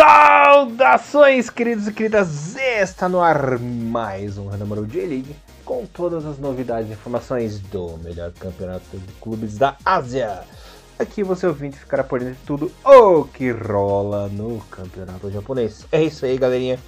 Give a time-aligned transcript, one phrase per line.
[0.00, 2.56] Saudações, queridos e queridas!
[2.56, 8.32] Está no ar mais um Hanamaru J-League com todas as novidades e informações do melhor
[8.32, 10.40] campeonato de clubes da Ásia.
[10.98, 15.84] Aqui você ouvinte ficará por dentro de tudo o que rola no campeonato japonês.
[15.92, 16.78] É isso aí, galerinha.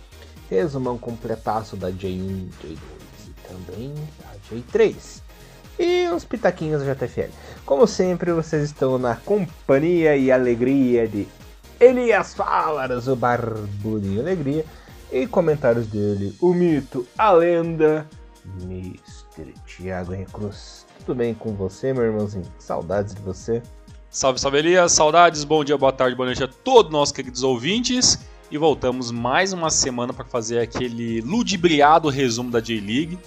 [0.49, 2.79] Resumão completaço da J1, J2
[3.27, 5.21] e também da J3
[5.79, 7.31] e uns pitaquinhos da JFL.
[7.67, 11.27] Como sempre, vocês estão na companhia e alegria de
[11.83, 14.65] Elias Falaras, o Barbudinho Alegria,
[15.11, 18.07] e comentários dele, o mito, a lenda,
[18.61, 19.53] Mr.
[19.67, 20.87] Thiago Recruz.
[21.01, 22.47] Tudo bem com você, meu irmãozinho?
[22.57, 23.61] Saudades de você.
[24.09, 28.21] Salve, salve Elias, saudades, bom dia, boa tarde, boa noite a todos nossos queridos ouvintes.
[28.49, 33.19] E voltamos mais uma semana para fazer aquele ludibriado resumo da J-League.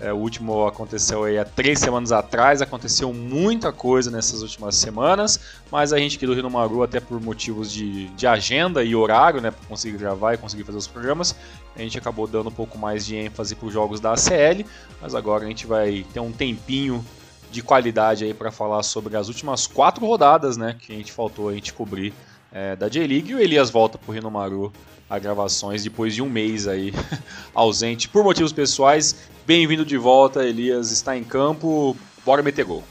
[0.00, 5.40] É, o último aconteceu aí há três semanas atrás, aconteceu muita coisa nessas últimas semanas,
[5.72, 9.40] mas a gente aqui do Rio Maru, até por motivos de, de agenda e horário,
[9.40, 11.34] né, para conseguir gravar e conseguir fazer os programas,
[11.74, 14.64] a gente acabou dando um pouco mais de ênfase para os jogos da ACL,
[15.02, 17.04] mas agora a gente vai ter um tempinho
[17.50, 21.48] de qualidade aí para falar sobre as últimas quatro rodadas, né, que a gente faltou
[21.48, 22.14] a gente cobrir
[22.52, 23.32] é, da J-League.
[23.32, 24.72] E o Elias volta para o Rio Maru
[25.08, 26.92] a gravações depois de um mês aí
[27.54, 29.16] ausente por motivos pessoais.
[29.46, 32.84] Bem-vindo de volta, Elias está em campo, bora meter gol.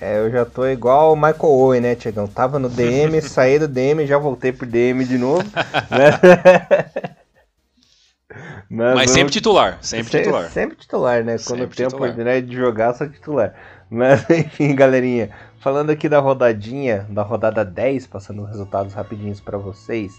[0.00, 2.26] É, eu já tô igual o Michael Owen, né, Tiagão?
[2.26, 5.44] Tava no DM, saí do DM, já voltei pro DM de novo.
[5.90, 7.16] Né?
[8.72, 10.50] Mas, Mas sempre titular, sempre, sempre, titular.
[10.50, 11.36] Sempre titular, né?
[11.44, 13.52] Quando sempre tem a oportunidade de jogar, só titular.
[13.90, 20.12] Mas enfim, galerinha, falando aqui da rodadinha, da rodada 10, passando resultados rapidinhos para vocês.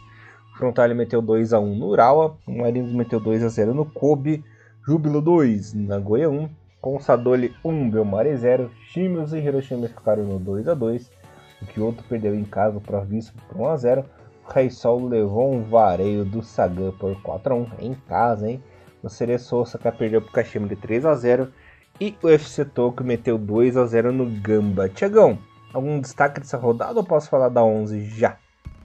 [0.58, 4.44] Frontale meteu 2 a 1 no Urawa, Marinos meteu 2 a 0 no Kobe,
[4.86, 6.50] Júbilo 2, Nagoya 1,
[6.80, 11.22] Consadole 1, Belmare 0, Shimios e Hiroshima ficaram no 2 a 2
[11.62, 14.06] o Kyoto perdeu em casa para Vispo por 1 a 0
[14.48, 18.62] o Raisol levou um vareio do Sagan por 4 a 1 em casa, hein?
[19.04, 21.52] O Cereço Osaka perdeu para o Kashima de 3 a 0
[22.00, 24.90] e o FC Tokyo meteu 2 a 0 no Gamba.
[24.90, 25.38] Tiagão,
[25.74, 28.38] algum destaque dessa rodada ou posso falar da 11 já?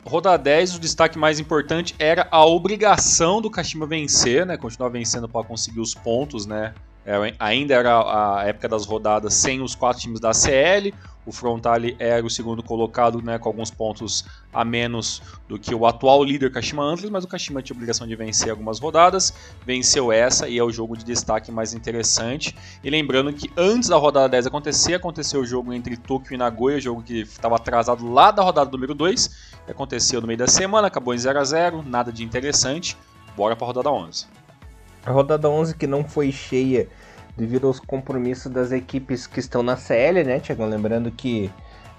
[0.07, 4.57] Rodada 10, o destaque mais importante era a obrigação do Kashima vencer, né?
[4.57, 6.73] Continuar vencendo para conseguir os pontos, né?
[7.07, 10.93] É, ainda era a época das rodadas sem os quatro times da CL.
[11.25, 15.87] O Frontale era o segundo colocado, né, com alguns pontos a menos do que o
[15.87, 19.33] atual líder Kashima Antlers, mas o Kashima tinha a obrigação de vencer algumas rodadas,
[19.65, 22.57] venceu essa e é o jogo de destaque mais interessante.
[22.83, 26.81] E lembrando que antes da rodada 10 acontecer, aconteceu o jogo entre Tokyo e Nagoya,
[26.81, 31.13] jogo que estava atrasado lá da rodada número 2, aconteceu no meio da semana, acabou
[31.13, 32.97] em 0 a 0 nada de interessante.
[33.37, 34.36] Bora para a rodada 11.
[35.07, 36.89] A rodada 11 que não foi cheia
[37.37, 40.67] devido aos compromissos das equipes que estão na CL, né, Tiago?
[40.67, 41.49] Lembrando que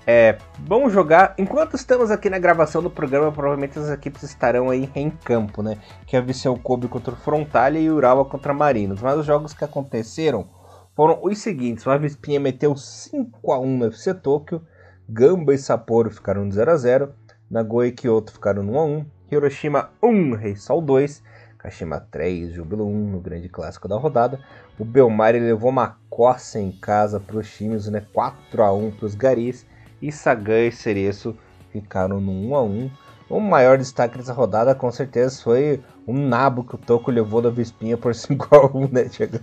[0.06, 1.34] é bom jogar.
[1.38, 5.78] Enquanto estamos aqui na gravação do programa, provavelmente as equipes estarão aí em campo, né?
[6.06, 9.02] Que é Viseu Kobe contra o Frontalia e Urawa contra Marinos.
[9.02, 10.50] Mas os jogos que aconteceram
[10.94, 14.62] foram os seguintes: o Avispinha meteu 5 a 1 no FC Tokyo,
[15.08, 17.14] Gamba e Sapporo ficaram 0 a 0,
[17.50, 21.24] Nagoya e Kyoto ficaram 1 a 1, Hiroshima 1, Reisal 2,
[21.68, 24.40] Kashima 3, Júbilo 1 no grande clássico da rodada.
[24.80, 28.06] O Belmari levou uma coça em casa para os times, né?
[28.14, 29.66] 4 a 1 para os Garis.
[30.02, 31.36] E Sagan e Cereço
[31.70, 32.92] ficaram no 1 a 1
[33.30, 37.50] O maior destaque dessa rodada com certeza foi um nabo que o Toco levou da
[37.50, 39.40] Vispinha por 5 a 1 né, Thiago?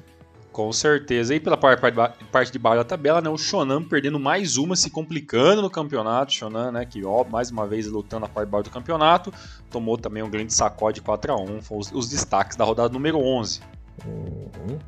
[0.54, 1.34] Com certeza.
[1.34, 5.60] E pela parte de baixo da tabela, né, o Shonan perdendo mais uma, se complicando
[5.60, 6.32] no campeonato.
[6.32, 9.34] Shonan, né, que ó, mais uma vez lutando na parte de baixo do campeonato,
[9.69, 13.19] tomou também um grande sacode 4 a 1 Foram os, os destaques da rodada número
[13.19, 13.62] 11.
[14.06, 14.78] Uhum.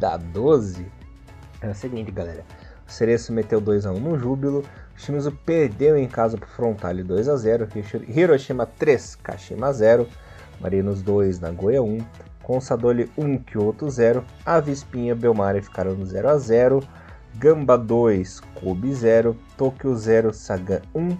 [0.00, 0.84] Da 12,
[1.60, 2.44] é o seguinte, galera.
[2.84, 4.64] O Cereço meteu 2 a 1 no Júbilo.
[4.96, 7.68] O Shimizu perdeu em casa pro Frontale 2 a 0
[8.08, 10.08] Hiroshima 3, Kashima 0.
[10.60, 11.98] Marinos 2, Nagoya 1.
[12.44, 16.82] Consadole 1, Kyoto 0, Avispinha Belmare ficaram no 0 a 0,
[17.36, 21.16] Gamba 2, Kobe 0, Tokyo 0, Saga 1,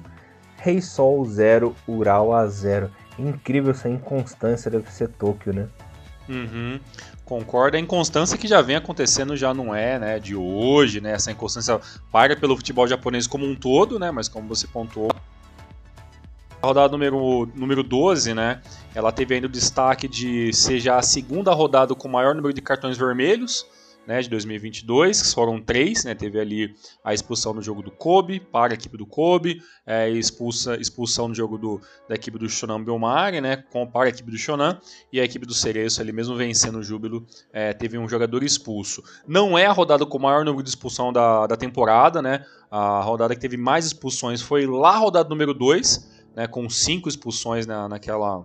[0.58, 2.90] Rei Sol 0, Ural a 0.
[3.18, 5.68] Incrível essa inconstância deve ser Tokyo, né?
[6.28, 6.80] Uhum.
[7.24, 11.12] Concordo, a inconstância que já vem acontecendo já não é, né, de hoje, né?
[11.12, 11.80] Essa inconstância
[12.12, 14.10] paga pelo futebol japonês como um todo, né?
[14.10, 15.10] Mas como você pontuou,
[16.64, 18.62] a rodada número, número 12, né?
[18.94, 22.54] Ela teve ainda o destaque de ser já a segunda rodada com o maior número
[22.54, 23.66] de cartões vermelhos,
[24.06, 28.38] né, de 2022, que foram três, né, teve ali a expulsão no jogo do Kobe,
[28.38, 32.84] para a equipe do Kobe, é, expulsa, expulsão no jogo do, da equipe do Shonan
[32.84, 34.78] Belmare, né, com, para a equipe do Shonan,
[35.10, 39.02] e a equipe do Cereço, ali mesmo vencendo o Júbilo, é, teve um jogador expulso.
[39.26, 43.00] Não é a rodada com o maior número de expulsão da, da temporada, né, a
[43.00, 47.66] rodada que teve mais expulsões foi lá a rodada número 2, né, com cinco expulsões
[47.66, 48.44] na, naquela,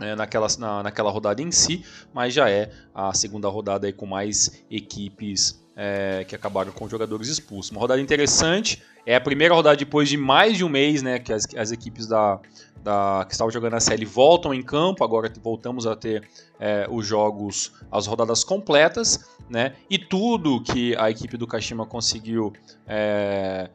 [0.00, 4.06] é, naquela, na, naquela rodada em si, mas já é a segunda rodada aí com
[4.06, 7.70] mais equipes é, que acabaram com jogadores expulsos.
[7.70, 11.32] Uma rodada interessante, é a primeira rodada depois de mais de um mês né, que
[11.32, 12.38] as, as equipes da,
[12.82, 17.06] da, que estavam jogando a série voltam em campo, agora voltamos a ter é, os
[17.06, 22.52] jogos, as rodadas completas, né, e tudo que a equipe do Kashima conseguiu
[22.86, 23.70] é,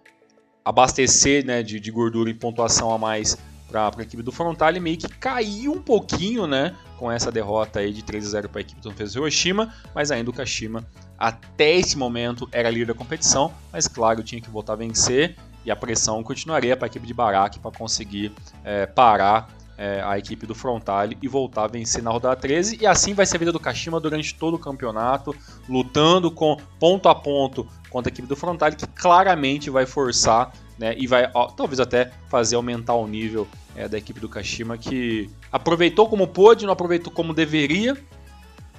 [0.68, 3.38] abastecer né, de, de gordura e pontuação a mais
[3.70, 6.76] para a equipe do Frontale meio que caiu um pouquinho, né?
[6.98, 10.30] Com essa derrota aí de 3 a 0 para a equipe do Hiroshima, mas ainda
[10.30, 10.86] o Kashima
[11.18, 15.36] até esse momento era líder da competição, mas claro, tinha que voltar a vencer
[15.66, 18.34] e a pressão continuaria para a equipe de Barak para conseguir
[18.64, 22.80] é, parar é, a equipe do Frontale e voltar a vencer na rodada 13.
[22.82, 25.36] E assim vai ser a vida do Kashima durante todo o campeonato,
[25.70, 30.96] lutando com ponto a ponto contra a equipe do Frontale, que claramente vai forçar né,
[30.98, 35.30] e vai ó, talvez até fazer aumentar o nível é, da equipe do Kashima, que
[35.52, 37.98] aproveitou como pôde, não aproveitou como deveria,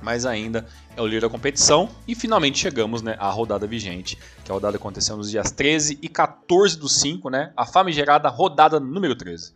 [0.00, 0.66] mas ainda
[0.96, 1.88] é o líder da competição.
[2.06, 6.08] E finalmente chegamos né, à rodada vigente, que a rodada aconteceu nos dias 13 e
[6.08, 9.52] 14 do 5, né, a famigerada rodada número 13.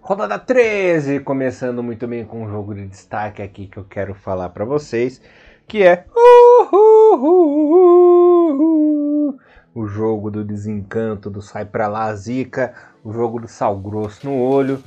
[0.00, 4.50] Rodada 13, começando muito bem com um jogo de destaque aqui que eu quero falar
[4.50, 5.20] para vocês,
[5.66, 6.06] que é
[9.74, 12.72] o jogo do desencanto, do sai pra lá zica,
[13.04, 14.82] o jogo do sal grosso no olho,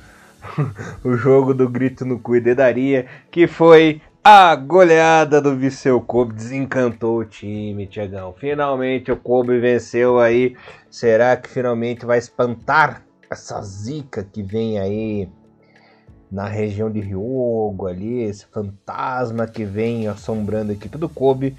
[1.06, 6.34] o jogo do grito no cu e dedaria, que foi a goleada do Viseu Kobe
[6.34, 8.34] desencantou o time, Tiagão.
[8.34, 10.56] Finalmente o Kobe venceu aí.
[10.90, 15.30] Será que finalmente vai espantar essa zica que vem aí
[16.32, 21.56] na região de Ryogo ali, esse fantasma que vem assombrando a equipe do Kobe?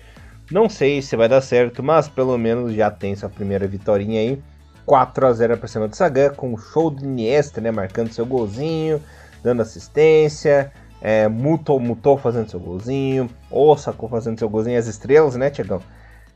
[0.51, 4.43] Não sei se vai dar certo, mas pelo menos já tem sua primeira vitória aí.
[4.85, 8.27] 4 a 0 para cima do Sagan, com o show do Iniesta, né, marcando seu
[8.27, 9.01] golzinho,
[9.45, 10.73] dando assistência.
[11.01, 15.81] É, Muto, Mutou fazendo seu golzinho, Osako fazendo seu golzinho, as estrelas, né, Tiagão?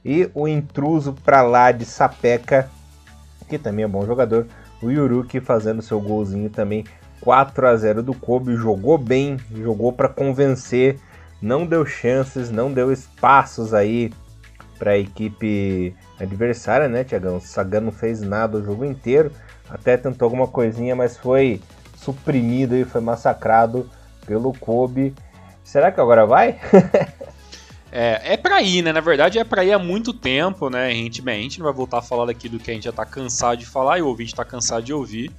[0.05, 2.71] E o intruso para lá de Sapeca,
[3.49, 4.47] que também é bom jogador,
[4.81, 6.85] o Yuruki fazendo seu golzinho também,
[7.21, 10.99] 4 a 0 do Kobe, jogou bem, jogou para convencer
[11.45, 14.11] não deu chances, não deu espaços aí
[14.79, 17.39] para a equipe adversária, né, Tiagão?
[17.39, 19.31] Sagan não fez nada o jogo inteiro,
[19.69, 21.61] até tentou alguma coisinha, mas foi
[21.97, 23.89] suprimido e foi massacrado
[24.27, 25.15] pelo Kobe.
[25.63, 26.59] Será que agora vai?
[27.93, 28.91] é, é ir, né?
[28.91, 30.87] Na verdade é pra ir há muito tempo, né?
[30.87, 32.85] A gente, bem, a gente não vai voltar a falar daqui do que a gente
[32.85, 35.31] já tá cansado de falar e o ouvinte tá cansado de ouvir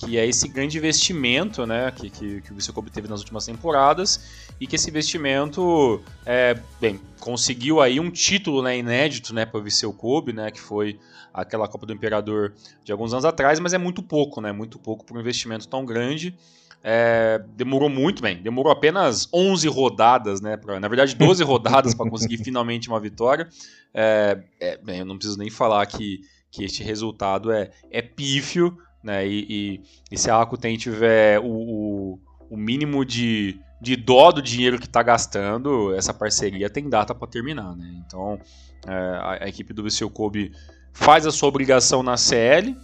[0.00, 3.44] que é esse grande investimento né, que, que, que o Viseu Kobe teve nas últimas
[3.44, 9.60] temporadas e que esse investimento é, bem, conseguiu aí um título né, inédito né, para
[9.60, 10.98] o Viseu Kobe, né, que foi
[11.34, 15.04] aquela Copa do Imperador de alguns anos atrás, mas é muito pouco, né, muito pouco
[15.04, 16.34] para um investimento tão grande.
[16.82, 22.08] É, demorou muito bem, demorou apenas 11 rodadas, né, pra, na verdade 12 rodadas para
[22.08, 23.46] conseguir finalmente uma vitória.
[23.92, 28.78] É, é, bem, eu não preciso nem falar que, que este resultado é, é pífio,
[29.02, 29.26] né?
[29.26, 29.80] E, e,
[30.10, 32.20] e se a Rakuten tiver o, o,
[32.50, 37.28] o, mínimo de, de dó do dinheiro que está gastando, essa parceria tem data para
[37.28, 37.74] terminar.
[37.76, 38.02] Né?
[38.06, 38.38] Então
[38.86, 40.52] é, a, a, equipe do Viseu Kobe
[40.92, 42.76] faz a sua obrigação na CL,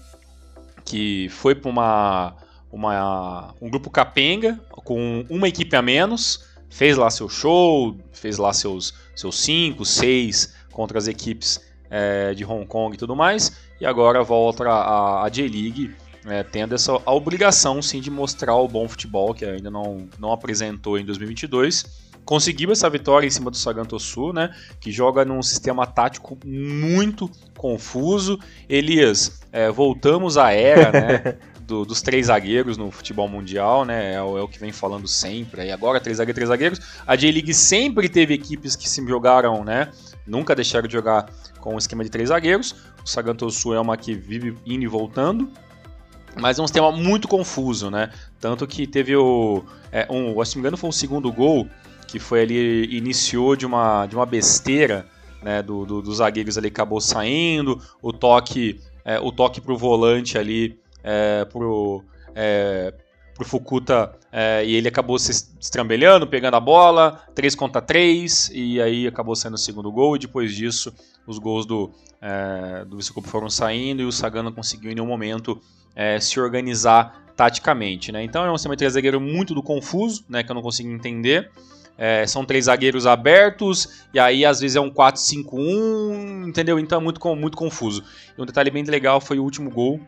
[0.84, 2.36] que foi para uma,
[2.70, 8.52] uma, um grupo capenga com uma equipe a menos, fez lá seu show, fez lá
[8.52, 13.56] seus 5, seus cinco, seis contra as equipes é, de Hong Kong e tudo mais,
[13.80, 15.94] e agora volta a, a J-League
[16.26, 20.98] é, tendo essa obrigação sim de mostrar o bom futebol que ainda não, não apresentou
[20.98, 22.06] em 2022.
[22.24, 24.52] Conseguiu essa vitória em cima do Saganto Sul, né?
[24.80, 28.38] Que joga num sistema tático muito confuso.
[28.68, 31.38] Elias, é, voltamos à era, né?
[31.66, 34.14] Do, dos três zagueiros no futebol mundial, né?
[34.14, 35.66] É o, é o que vem falando sempre.
[35.66, 36.80] E agora, três zagueiros, três zagueiros.
[37.04, 39.90] A J-League sempre teve equipes que se jogaram, né?
[40.24, 41.28] Nunca deixaram de jogar
[41.58, 42.72] com o esquema de três zagueiros.
[43.04, 45.50] O Saganto Sul é uma que vive indo e voltando.
[46.38, 48.10] Mas é um sistema muito confuso, né?
[48.38, 49.64] Tanto que teve o.
[49.90, 51.66] É, um, se não me engano, foi o segundo gol,
[52.06, 52.96] que foi ali.
[52.96, 55.06] iniciou de uma, de uma besteira
[55.42, 57.80] né, do, do, dos zagueiros ali, acabou saindo.
[58.02, 62.04] O toque, é, o toque pro volante ali, é, pro.
[62.34, 62.92] É,
[63.36, 68.80] pro Fukuta é, e ele acabou se estrambelhando, pegando a bola, 3 contra 3, e
[68.80, 70.92] aí acabou sendo o segundo gol, e depois disso
[71.26, 75.60] os gols do, é, do Vice-Cup foram saindo e o Sagano conseguiu em nenhum momento
[75.94, 78.10] é, se organizar taticamente.
[78.10, 78.24] Né?
[78.24, 81.50] Então é um sistema de zagueiro muito do confuso, né, que eu não consigo entender.
[81.98, 86.78] É, são três zagueiros abertos, e aí às vezes é um 4-5-1, entendeu?
[86.78, 88.04] Então é muito, muito confuso.
[88.36, 89.98] E um detalhe bem legal foi o último gol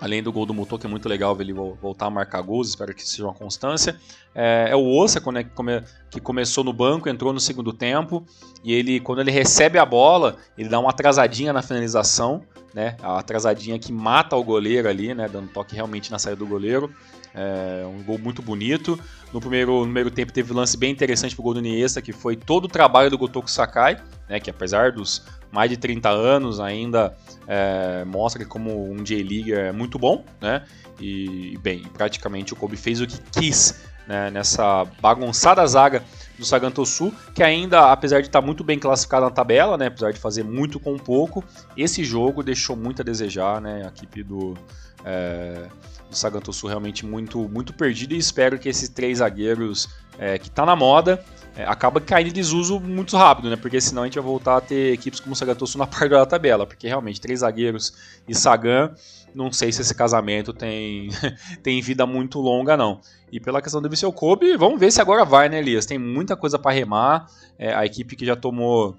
[0.00, 2.68] Além do gol do Muto, que é muito legal ver ele voltar a marcar gols,
[2.70, 3.96] espero que seja uma constância.
[4.34, 8.24] É, é o Ossa, né, que, come, que começou no banco, entrou no segundo tempo,
[8.64, 12.42] e ele, quando ele recebe a bola, ele dá uma atrasadinha na finalização,
[12.72, 16.46] né, a atrasadinha que mata o goleiro ali, né, dando toque realmente na saída do
[16.46, 16.90] goleiro.
[17.34, 18.98] É um gol muito bonito.
[19.32, 22.12] No primeiro, no primeiro tempo teve um lance bem interessante pro gol do Iniesta, que
[22.12, 26.60] foi todo o trabalho do Gotoku Sakai, né, que apesar dos mais de 30 anos,
[26.60, 27.16] ainda
[27.46, 30.64] é, mostra como um J-League é muito bom, né?
[31.00, 36.02] E, bem, praticamente o Kobe fez o que quis né, nessa bagunçada zaga
[36.40, 40.10] do Saganto Sul, que ainda, apesar de estar muito bem classificado na tabela, né, apesar
[40.10, 41.44] de fazer muito com pouco,
[41.76, 44.56] esse jogo deixou muito a desejar, né, a equipe do,
[45.04, 45.66] é,
[46.08, 50.48] do Saganto Sul realmente muito, muito perdida e espero que esses três zagueiros é, que
[50.48, 51.22] está na moda
[51.56, 53.56] é, acaba caindo em desuso muito rápido, né?
[53.56, 56.24] Porque senão a gente vai voltar a ter equipes como o Sagatosu na parte da
[56.24, 57.92] tabela, porque realmente três zagueiros
[58.26, 58.94] e Sagan,
[59.34, 61.08] não sei se esse casamento tem,
[61.62, 63.00] tem vida muito longa, não.
[63.30, 65.86] E pela questão do Viseu Kobe, vamos ver se agora vai, né, Elias?
[65.86, 67.26] Tem muita coisa para remar,
[67.58, 68.96] é, a equipe que já tomou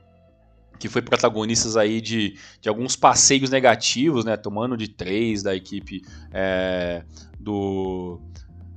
[0.79, 4.35] que foi protagonistas aí de, de alguns passeios negativos, né?
[4.35, 6.01] Tomando de três da equipe
[6.33, 7.03] é,
[7.39, 8.19] do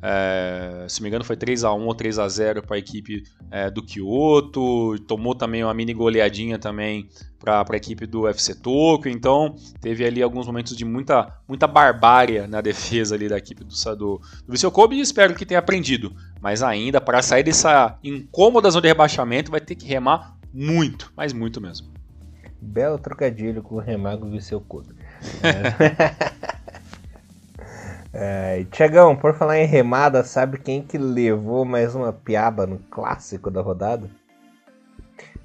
[0.07, 3.23] é, se me engano, foi 3 a 1 ou 3 a 0 para a equipe
[3.51, 4.99] é, do Kyoto.
[5.09, 7.09] Tomou também uma mini goleadinha também
[7.41, 9.11] para a equipe do FC Tokyo.
[9.11, 13.75] Então, teve ali alguns momentos de muita, muita barbárie na defesa ali da equipe do,
[13.97, 16.15] do, do Viseu Kobe e espero que tenha aprendido.
[16.39, 21.33] Mas ainda, para sair dessa incômoda zona de rebaixamento, vai ter que remar muito, mas
[21.33, 21.89] muito mesmo.
[22.61, 24.95] Belo trocadilho com o remar do Viseu Kobe.
[25.43, 26.55] É.
[28.17, 33.51] É, Tiagão, por falar em remada, sabe quem que levou mais uma piaba no clássico
[33.51, 34.09] da rodada?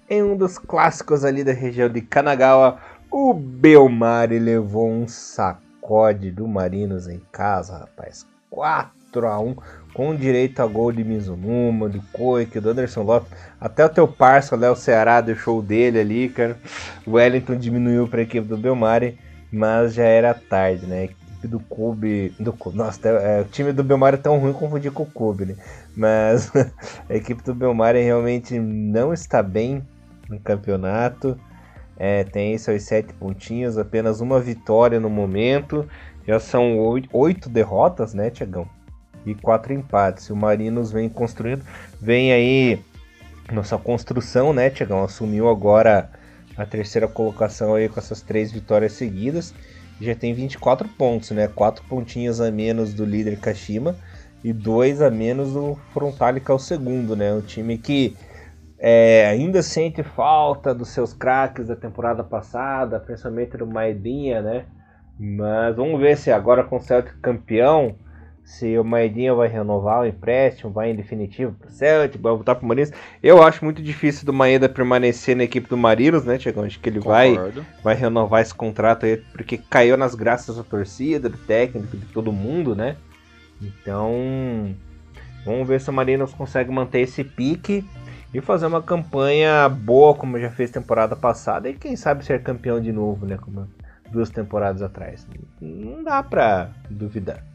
[0.07, 2.77] Em um dos clássicos ali da região de Kanagawa,
[3.09, 8.27] o Belmari levou um sacode do Marinos em casa, rapaz.
[8.51, 9.55] 4 a 1
[9.91, 13.31] com direito a gol de Mizunuma, do Koik, do Anderson Lopes.
[13.59, 16.55] Até o teu parça, Léo Ceará, deixou o dele ali, cara.
[17.03, 19.17] O Wellington diminuiu para a equipe do Belmari,
[19.51, 21.09] mas já era tarde, né?
[21.39, 22.33] Equipe do Kobe.
[22.39, 25.55] Do, nossa, é, o time do Belmar é tão ruim confundir com o Kobe, né?
[25.95, 26.51] Mas
[27.09, 29.81] a equipe do Belmar realmente não está bem
[30.27, 31.39] no campeonato.
[31.97, 35.87] É, tem seus sete pontinhos, apenas uma vitória no momento.
[36.27, 38.67] Já são oito, oito derrotas, né, Tiagão?
[39.25, 40.29] E quatro empates.
[40.29, 41.63] O Marinos vem construindo,
[41.99, 42.79] vem aí
[43.51, 45.03] nossa construção, né, Tiagão?
[45.03, 46.09] Assumiu agora
[46.55, 49.53] a terceira colocação aí com essas três vitórias seguidas
[49.99, 51.47] já tem 24 pontos, né?
[51.47, 53.95] 4 pontinhos a menos do líder Kashima
[54.43, 57.33] e 2 a menos do Frontale, que é o segundo, né?
[57.33, 58.15] Um time que
[58.77, 64.65] é, ainda sente falta dos seus craques da temporada passada, principalmente do Maedinha, né?
[65.19, 67.95] Mas vamos ver se agora com o Celtic campeão
[68.49, 72.65] se o Maedinha vai renovar o empréstimo, vai em definitivo pro Celtic, vai voltar pro
[72.67, 72.91] Marinos.
[73.21, 76.63] Eu acho muito difícil do Maeda permanecer na equipe do Marinos, né, Tiagão?
[76.63, 77.37] Acho que ele vai,
[77.83, 82.33] vai renovar esse contrato aí, porque caiu nas graças da torcida, do técnico, de todo
[82.33, 82.97] mundo, né?
[83.61, 84.75] Então,
[85.45, 87.85] vamos ver se o Marinos consegue manter esse pique
[88.33, 92.81] e fazer uma campanha boa, como já fez temporada passada, e quem sabe ser campeão
[92.81, 93.37] de novo, né?
[93.39, 93.69] Como
[94.11, 95.27] duas temporadas atrás.
[95.61, 97.48] Não dá pra duvidar.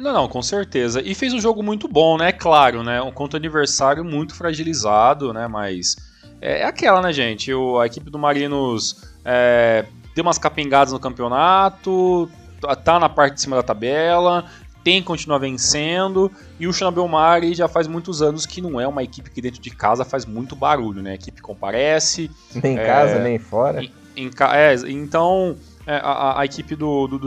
[0.00, 1.02] Não, não, com certeza.
[1.02, 2.32] E fez um jogo muito bom, né?
[2.32, 3.02] Claro, né?
[3.02, 5.46] Um contra adversário muito fragilizado, né?
[5.46, 5.96] Mas
[6.40, 7.52] é, é aquela, né, gente?
[7.52, 12.30] O, a equipe do Marinos é, deu umas capingadas no campeonato,
[12.60, 14.46] tá, tá na parte de cima da tabela,
[14.82, 16.32] tem que continuar vencendo.
[16.58, 19.70] E o Xanabelmari já faz muitos anos que não é uma equipe que dentro de
[19.70, 21.10] casa faz muito barulho, né?
[21.10, 22.30] A equipe comparece.
[22.54, 23.84] Nem em é, casa, nem fora.
[23.84, 25.56] Em, em, é, então
[25.90, 27.26] é, a, a, equipe do, do, do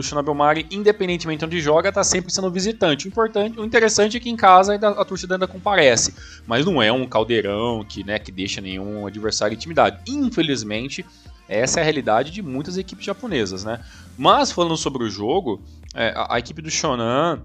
[0.70, 3.06] independentemente de onde joga, está sempre sendo visitante.
[3.06, 6.14] O, importante, o interessante é que em casa ainda, a torcida ainda comparece,
[6.46, 9.98] mas não é um caldeirão que, né, que deixa nenhum adversário intimidado.
[10.08, 11.04] Infelizmente,
[11.46, 13.80] essa é a realidade de muitas equipes japonesas, né?
[14.16, 15.62] Mas falando sobre o jogo,
[15.94, 17.42] é, a, a, equipe do Shonan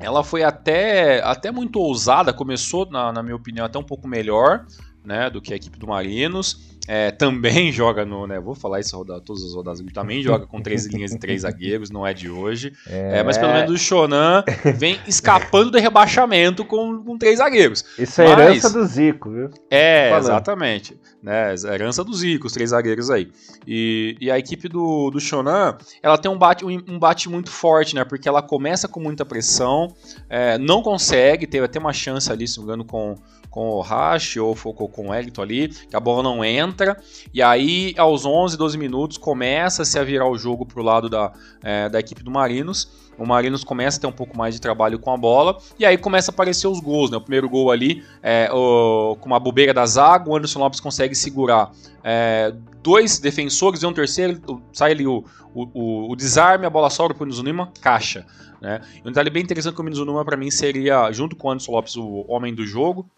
[0.00, 4.64] ela foi até, até muito ousada, começou, na, na minha opinião, até um pouco melhor
[5.08, 6.68] né, do que a equipe do Marinos.
[6.86, 10.60] É, também joga no, né, vou falar isso rodada, todas as rodadas, também joga com
[10.60, 12.72] três linhas e três zagueiros, não é de hoje.
[12.86, 13.18] É...
[13.18, 14.42] É, mas pelo menos o Shonan
[14.76, 17.84] vem escapando do rebaixamento com, com três zagueiros.
[17.98, 19.50] Isso é mas, herança do Zico, viu?
[19.70, 20.98] É, exatamente.
[21.22, 23.30] Né, herança do Zico, os três zagueiros aí.
[23.66, 27.50] E, e a equipe do, do Shonan, ela tem um bate, um, um bate muito
[27.50, 28.04] forte, né?
[28.04, 29.94] Porque ela começa com muita pressão,
[30.28, 33.14] é, não consegue, teve até uma chance ali, se não me engano, com,
[33.50, 36.96] com o Rash ou focou com o Wellington ali, que a bola não entra,
[37.32, 41.88] e aí aos 11, 12 minutos começa-se a virar o jogo pro lado da, é,
[41.88, 45.12] da equipe do Marinos, o Marinos começa a ter um pouco mais de trabalho com
[45.12, 47.16] a bola, e aí começa a aparecer os gols, né?
[47.16, 51.16] O primeiro gol ali, é, o, com uma bobeira da zaga, o Anderson Lopes consegue
[51.16, 51.72] segurar
[52.04, 54.40] é, dois defensores e um terceiro,
[54.72, 58.24] sai ali o, o, o desarme, a bola sobra para o Mizunuma, caixa.
[58.60, 58.80] Né?
[58.96, 61.72] E um detalhe bem interessante que o Mizunuma para mim seria, junto com o Anderson
[61.72, 63.08] Lopes, o homem do jogo,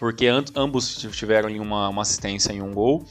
[0.00, 0.26] porque
[0.56, 3.04] ambos tiveram uma, uma assistência em um gol.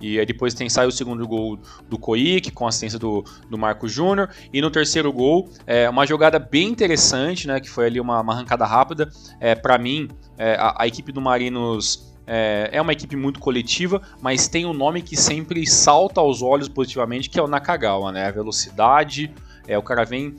[0.00, 3.88] E aí depois tem sai o segundo gol do Coic, com assistência do, do Marco
[3.88, 4.30] Júnior.
[4.52, 7.58] E no terceiro gol, é uma jogada bem interessante, né?
[7.58, 9.10] Que foi ali uma, uma arrancada rápida.
[9.40, 14.00] É, para mim, é, a, a, equipe do Marinos é, é, uma equipe muito coletiva,
[14.22, 18.24] mas tem um nome que sempre salta aos olhos positivamente, que é o Nakagawa, né?
[18.24, 19.34] A velocidade,
[19.66, 20.36] é, o cara vem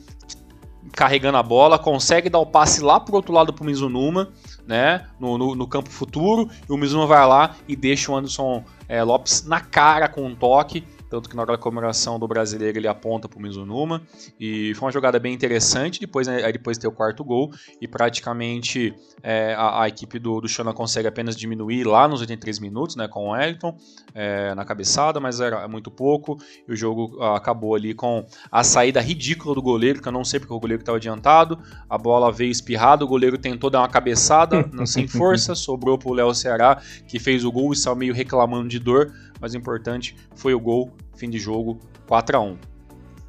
[0.92, 4.32] carregando a bola, consegue dar o passe lá pro outro lado pro Mizunuma,
[4.68, 5.06] né?
[5.18, 9.02] No, no, no campo futuro, e o Mizunuma vai lá e deixa o Anderson é,
[9.02, 12.88] Lopes na cara com um toque tanto que na hora da comemoração do brasileiro ele
[12.88, 14.02] aponta para o Mizunuma,
[14.38, 17.88] e foi uma jogada bem interessante, depois, né, aí depois tem o quarto gol, e
[17.88, 22.96] praticamente é, a, a, equipe do, do Xana consegue apenas diminuir lá nos 83 minutos,
[22.96, 23.76] né, com o Wellington,
[24.14, 29.00] é, na cabeçada, mas era muito pouco, e o jogo acabou ali com a saída
[29.00, 32.50] ridícula do goleiro, que eu não sei porque o goleiro estava adiantado, a bola veio
[32.50, 37.18] espirrada, o goleiro tentou dar uma cabeçada, sem força, sobrou para o Léo Ceará, que
[37.18, 40.92] fez o gol e saiu meio reclamando de dor, mas o importante foi o gol,
[41.16, 42.58] fim de jogo, 4 a 1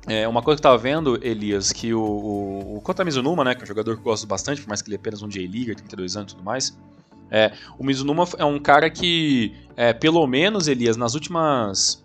[0.08, 3.54] é, uma coisa que eu tava vendo, Elias, que o, o, o Kota Mizunuma, né,
[3.54, 5.28] que é um jogador que eu gosto bastante, por mais que ele é apenas um
[5.28, 6.76] J-Leaguer, 32 anos e tudo mais,
[7.30, 12.04] é, o Mizunuma é um cara que, é, pelo menos, Elias, nas últimas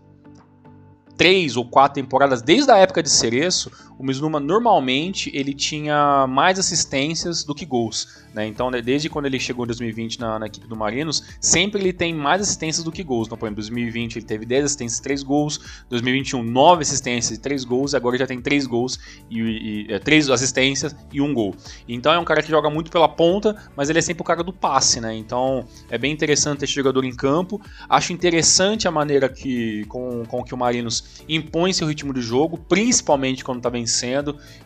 [1.17, 6.59] três ou quatro temporadas, desde a época de Cereço, o Mizunuma normalmente ele tinha mais
[6.59, 8.25] assistências do que gols.
[8.35, 8.47] Né?
[8.47, 11.93] Então, né, desde quando ele chegou em 2020 na, na, equipe do Marinos, sempre ele
[11.93, 13.29] tem mais assistências do que gols.
[13.29, 17.39] Então, por exemplo, em 2020 ele teve 10 assistências e 3 gols, 2021 9 assistências
[17.39, 18.99] e 3 gols, agora já tem 3 gols
[19.31, 21.55] e, e é, 3 assistências e 1 gol.
[21.89, 24.43] Então é um cara que joga muito pela ponta, mas ele é sempre o cara
[24.43, 25.15] do passe, né?
[25.15, 27.61] Então é bem interessante esse jogador em campo.
[27.89, 32.59] Acho interessante a maneira que com, com que o Marinos impõe seu ritmo de jogo,
[32.59, 33.84] principalmente quando está vencendo.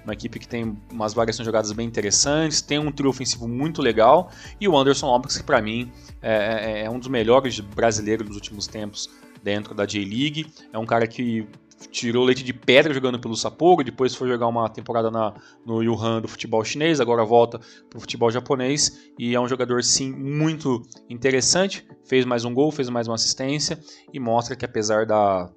[0.04, 3.82] Uma equipe que tem umas variações de jogadas bem interessantes, tem um trio ofensivo muito
[3.82, 4.30] legal.
[4.60, 5.90] E o Anderson Lopes, que para mim
[6.22, 9.08] é, é, é, um dos melhores brasileiros dos últimos tempos
[9.42, 10.46] dentro da J-League.
[10.72, 11.46] É um cara que
[11.90, 16.20] tirou leite de pedra jogando pelo Sapporo, depois foi jogar uma temporada na, no Yuhan
[16.20, 20.82] do futebol chinês, agora volta para o futebol japonês e é um jogador sim muito
[21.08, 21.86] interessante.
[22.04, 23.78] Fez mais um gol, fez mais uma assistência
[24.12, 25.50] e mostra que apesar da,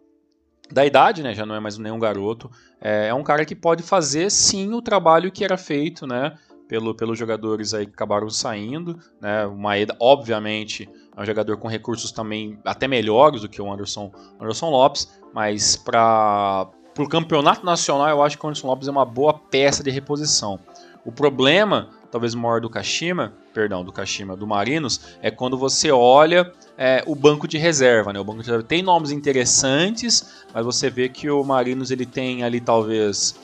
[0.72, 3.84] da idade, né, já não é mais nenhum garoto, é, é um cara que pode
[3.84, 6.34] fazer sim o trabalho que era feito, né,
[6.72, 8.98] pelo, pelos jogadores aí que acabaram saindo.
[9.20, 9.46] Né?
[9.46, 14.10] O Maeda, obviamente, é um jogador com recursos também até melhores do que o Anderson,
[14.40, 19.04] Anderson Lopes, mas para o campeonato nacional eu acho que o Anderson Lopes é uma
[19.04, 20.60] boa peça de reposição.
[21.04, 26.52] O problema, talvez maior do Kashima, perdão, do Kashima, do Marinos, é quando você olha
[26.78, 28.12] é, o banco de reserva.
[28.12, 28.20] Né?
[28.20, 32.44] O banco de reserva tem nomes interessantes, mas você vê que o Marinos ele tem
[32.44, 33.36] ali talvez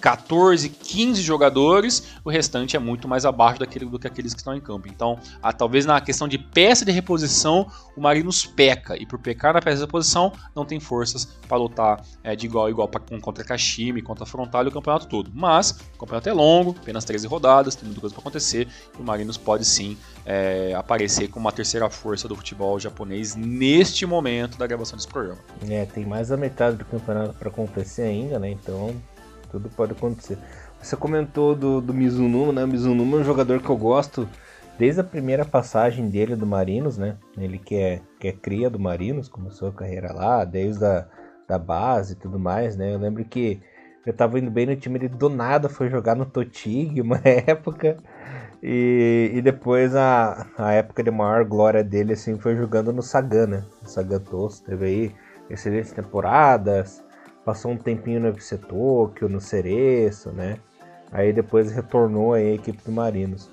[0.00, 4.54] 14, 15 jogadores, o restante é muito mais abaixo daquele, do que aqueles que estão
[4.54, 4.88] em campo.
[4.88, 9.54] Então, a, talvez na questão de peça de reposição, o Marinos peca, e por pecar
[9.54, 13.00] na peça de reposição, não tem forças para lutar é, de igual a igual pra,
[13.00, 15.30] contra Kashima, contra Frontal e o campeonato todo.
[15.34, 19.04] Mas, o campeonato é longo, apenas 13 rodadas, tem muita coisa para acontecer, e o
[19.04, 24.66] Marinos pode sim é, aparecer como uma terceira força do futebol japonês neste momento da
[24.66, 25.38] gravação desse programa.
[25.68, 28.50] É, tem mais da metade do campeonato para acontecer ainda, né?
[28.50, 28.94] Então
[29.56, 30.38] tudo pode acontecer.
[30.80, 32.64] Você comentou do, do Mizunuma, né?
[32.64, 34.28] O Mizunuma é um jogador que eu gosto
[34.78, 37.16] desde a primeira passagem dele do Marinos, né?
[37.38, 41.06] Ele que é, que é cria do Marinos, começou a carreira lá, desde a
[41.48, 42.92] da base e tudo mais, né?
[42.92, 43.60] Eu lembro que
[44.04, 47.96] eu tava indo bem no time, ele do nada foi jogar no Totig uma época.
[48.62, 53.46] E, e depois a, a época de maior glória dele assim foi jogando no Sagan,
[53.46, 53.64] né?
[53.82, 55.14] No Sagan Tosso, teve aí
[55.48, 57.02] excelentes temporadas,
[57.46, 60.58] passou um tempinho no FC Tokyo, no Cereço, né?
[61.12, 63.48] Aí depois retornou aí a equipe do Marinos.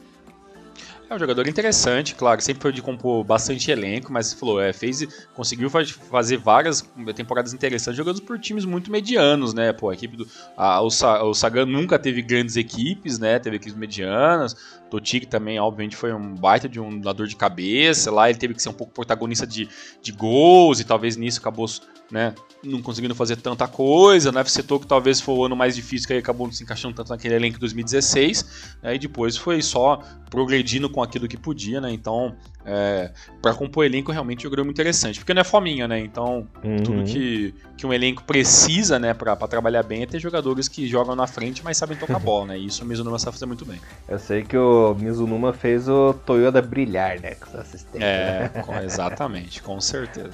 [1.08, 5.06] É um jogador interessante, claro, sempre foi de compor bastante elenco, mas falou, é, fez,
[5.36, 6.84] conseguiu fazer várias
[7.16, 9.72] temporadas interessantes jogando por times muito medianos, né?
[9.72, 10.28] Pô, a equipe do.
[10.58, 13.38] A, o, o Sagan nunca teve grandes equipes, né?
[13.38, 14.56] Teve equipes medianas.
[14.94, 18.12] Totig também, obviamente, foi um baita de um dor de cabeça.
[18.12, 19.68] Lá ele teve que ser um pouco protagonista de,
[20.00, 21.66] de gols e talvez nisso acabou
[22.12, 24.32] né, não conseguindo fazer tanta coisa.
[24.32, 27.10] No FC Tokyo talvez foi o ano mais difícil que acabou não se encaixando tanto
[27.10, 28.78] naquele elenco de 2016.
[28.84, 31.92] Né, e depois foi só progredindo com aquilo que podia, né?
[31.92, 35.19] Então, é, para compor elenco realmente é um interessante.
[35.19, 35.99] Porque não é fominha, né?
[35.99, 36.84] Então, uhum.
[36.84, 41.15] tudo que, que um elenco precisa, né, para trabalhar bem é ter jogadores que jogam
[41.15, 42.58] na frente, mas sabem tocar bola, né?
[42.58, 43.80] E isso o Mizunuma sabe fazer muito bem.
[44.08, 47.36] Eu sei que o Mizunuma fez o Toyota brilhar, né?
[47.36, 48.02] Com os assistentes.
[48.02, 50.34] É, com, exatamente, com certeza.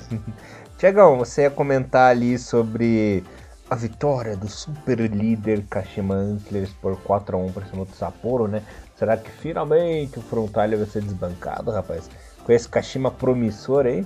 [0.77, 3.23] Tiagão, você ia comentar ali sobre
[3.69, 8.63] a vitória do super líder Kashima Antlers por 4x1 para cima do Sapporo, né?
[8.99, 12.09] Será que finalmente o Frontalha vai ser desbancado, rapaz?
[12.43, 14.05] Com esse Kashima promissor aí?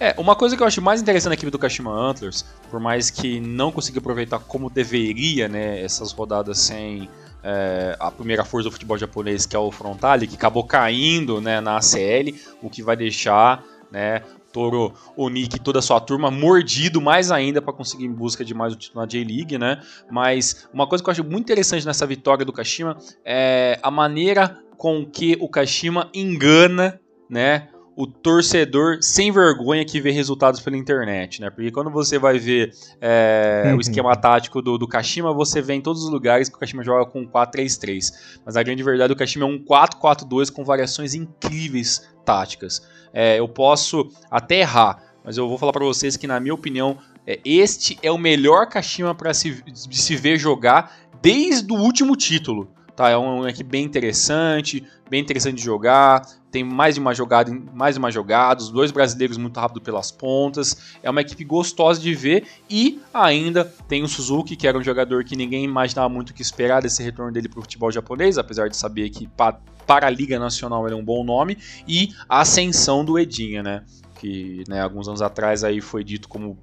[0.00, 3.08] É, uma coisa que eu acho mais interessante na equipe do Kashima Antlers, por mais
[3.08, 7.08] que não consiga aproveitar como deveria, né, essas rodadas sem
[7.40, 11.60] é, a primeira força do futebol japonês, que é o Frontale, que acabou caindo né,
[11.60, 13.62] na ACL, o que vai deixar
[13.92, 14.22] né,
[14.58, 18.44] Toro, o Nick e toda a sua turma mordido mais ainda para conseguir em busca
[18.44, 19.80] de mais o título na J-League, né?
[20.10, 24.58] Mas uma coisa que eu acho muito interessante nessa vitória do Kashima é a maneira
[24.76, 27.68] com que o Kashima engana, né?
[27.98, 31.50] O torcedor sem vergonha que vê resultados pela internet, né?
[31.50, 35.80] Porque quando você vai ver é, o esquema tático do, do Kashima, você vê em
[35.80, 38.12] todos os lugares que o Kashima joga com 4-3-3.
[38.46, 42.86] Mas a grande verdade, o Kashima é um 4-4-2 com variações incríveis táticas.
[43.12, 46.98] É, eu posso até errar, mas eu vou falar para vocês que, na minha opinião,
[47.26, 52.70] é, este é o melhor Kashima para se, se ver jogar desde o último título.
[52.94, 56.26] Tá, é um, equipe bem interessante, bem interessante de jogar.
[56.50, 60.96] Tem mais de uma jogada, mais uma jogada, os dois brasileiros muito rápido pelas pontas.
[61.02, 65.24] É uma equipe gostosa de ver e ainda tem o Suzuki, que era um jogador
[65.24, 68.68] que ninguém imaginava muito o que esperar desse retorno dele para o futebol japonês, apesar
[68.68, 73.04] de saber que para a Liga Nacional ele é um bom nome, e a ascensão
[73.04, 73.84] do Edinha, né?
[74.18, 76.58] Que né, alguns anos atrás aí foi dito como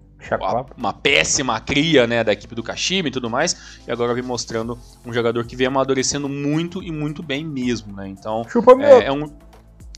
[0.77, 4.77] uma péssima cria né, da equipe do Kashima e tudo mais, e agora vem mostrando
[5.05, 8.07] um jogador que vem amadurecendo muito e muito bem mesmo, né?
[8.07, 8.43] Então
[8.81, 9.31] é, é, um,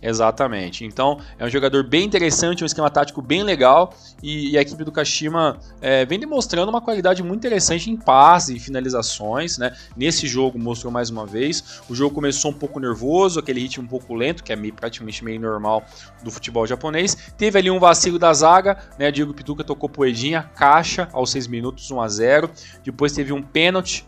[0.01, 0.85] Exatamente.
[0.85, 4.83] Então, é um jogador bem interessante, um esquema tático bem legal e, e a equipe
[4.83, 9.57] do Kashima é, vem demonstrando uma qualidade muito interessante em passes e finalizações.
[9.57, 9.75] Né?
[9.95, 11.81] Nesse jogo mostrou mais uma vez.
[11.89, 15.23] O jogo começou um pouco nervoso, aquele ritmo um pouco lento, que é meio, praticamente
[15.23, 15.83] meio normal
[16.23, 17.17] do futebol japonês.
[17.35, 19.11] Teve ali um vacilo da zaga, né?
[19.11, 22.51] Diego Pituca tocou poedinha, caixa aos 6 minutos, 1 a 0
[22.83, 24.05] Depois teve um pênalti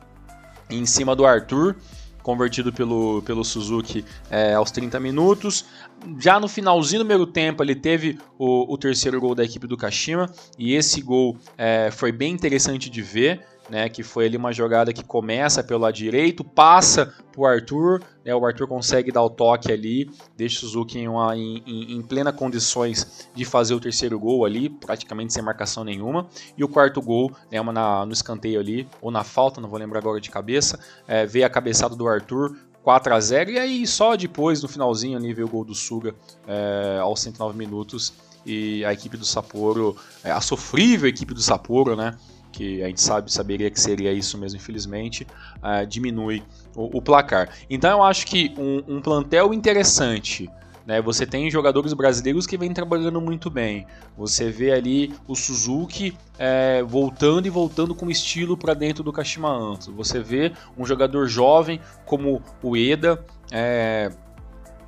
[0.69, 1.75] em cima do Arthur
[2.29, 5.65] convertido pelo, pelo Suzuki é, aos 30 minutos.
[6.19, 9.75] Já no finalzinho do primeiro tempo, ele teve o, o terceiro gol da equipe do
[9.75, 14.51] Kashima, e esse gol é, foi bem interessante de ver né, que foi ali uma
[14.51, 19.23] jogada que começa pelo lado direito, passa para o Arthur, né, o Arthur consegue dar
[19.23, 23.79] o toque ali, deixa o Suzuki em, uma, em, em, plena condições de fazer o
[23.79, 26.27] terceiro gol ali, praticamente sem marcação nenhuma,
[26.57, 29.79] e o quarto gol, né, uma na, no escanteio ali, ou na falta, não vou
[29.79, 33.85] lembrar agora de cabeça, é, veio a cabeçada do Arthur, 4 a 0 e aí
[33.85, 36.15] só depois, no finalzinho ali, veio o gol do Suga
[36.47, 38.13] é, aos 109 minutos,
[38.45, 42.15] e a equipe do Sapporo, é, a sofrível equipe do Sapporo, né,
[42.51, 45.25] que a gente sabe, saberia que seria isso mesmo, infelizmente,
[45.57, 46.43] uh, diminui
[46.75, 47.49] o, o, placar.
[47.69, 50.49] Então eu acho que um, um plantel interessante.
[50.85, 53.85] Né, você tem jogadores brasileiros que vêm trabalhando muito bem.
[54.17, 59.49] Você vê ali o Suzuki é, voltando e voltando com estilo para dentro do Kashima
[59.49, 59.95] Antlers.
[59.95, 64.09] Você vê um jogador jovem como o Eda é,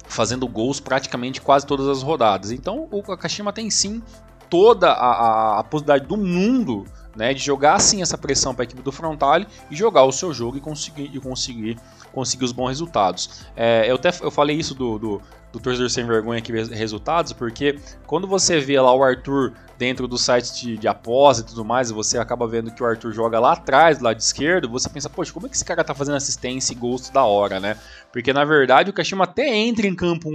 [0.07, 2.51] fazendo gols praticamente quase todas as rodadas.
[2.51, 4.01] Então o Kashima tem sim
[4.49, 6.83] toda a, a, a possibilidade do mundo
[7.15, 10.33] né, de jogar assim essa pressão para a equipe do Frontale e jogar o seu
[10.33, 11.77] jogo e conseguir, e conseguir,
[12.11, 13.45] conseguir os bons resultados.
[13.55, 17.77] É, eu até eu falei isso do, do, do torcedor sem vergonha aqui resultados, porque
[18.05, 21.93] quando você vê lá o Arthur dentro do site de, de e tudo mais, e
[21.93, 25.33] você acaba vendo que o Arthur joga lá atrás, do lado esquerdo, você pensa, poxa,
[25.33, 27.75] como é que esse cara tá fazendo assistência e gols da hora, né?
[28.13, 30.29] Porque na verdade o Kashima até entra em campo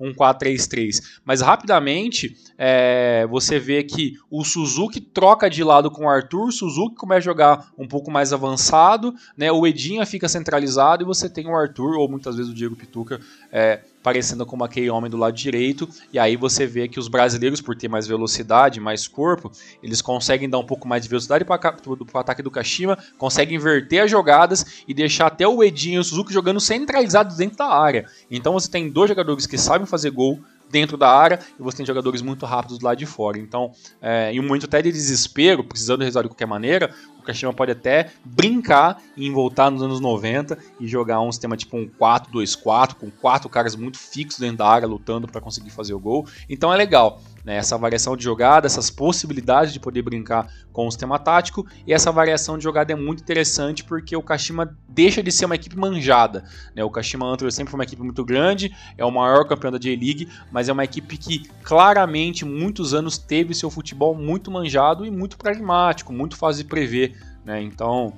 [0.00, 6.46] 1-4-3-3, mas rapidamente é, você vê que o Suzuki troca de lado com o Arthur,
[6.46, 9.52] o Suzuki começa a jogar um pouco mais avançado, né?
[9.52, 13.20] O Edinha fica centralizado e você tem o Arthur, ou muitas vezes o Diego Pituca,
[13.52, 17.60] é, parecendo como aquele homem do lado direito, e aí você vê que os brasileiros,
[17.60, 19.50] por ter mais velocidade, mais corpo,
[19.82, 24.02] eles conseguem dar um pouco mais de velocidade para o ataque do Kashima, conseguem inverter
[24.02, 28.06] as jogadas e deixar até o Edinho e o Suzuki jogando centralizados dentro da área.
[28.30, 30.40] Então você tem dois jogadores que sabem fazer gol,
[30.72, 33.38] dentro da área e você tem jogadores muito rápidos do lado de fora.
[33.38, 37.52] Então, é, em um momento até de desespero, precisando resolver de qualquer maneira, o Kashima
[37.52, 42.94] pode até brincar em voltar nos anos 90 e jogar um sistema tipo um 4-2-4,
[42.94, 46.26] com quatro caras muito fixos dentro da área lutando para conseguir fazer o gol.
[46.48, 50.90] Então é legal né, essa variação de jogada, essas possibilidades de poder brincar com o
[50.90, 55.32] sistema tático, e essa variação de jogada é muito interessante porque o Kashima deixa de
[55.32, 56.44] ser uma equipe manjada.
[56.74, 56.84] Né?
[56.84, 60.28] O Kashima Antlers sempre foi uma equipe muito grande, é o maior campeão da J-League,
[60.50, 65.36] mas é uma equipe que claramente, muitos anos, teve seu futebol muito manjado e muito
[65.36, 67.16] pragmático, muito fácil de prever.
[67.44, 67.60] Né?
[67.62, 68.12] Então,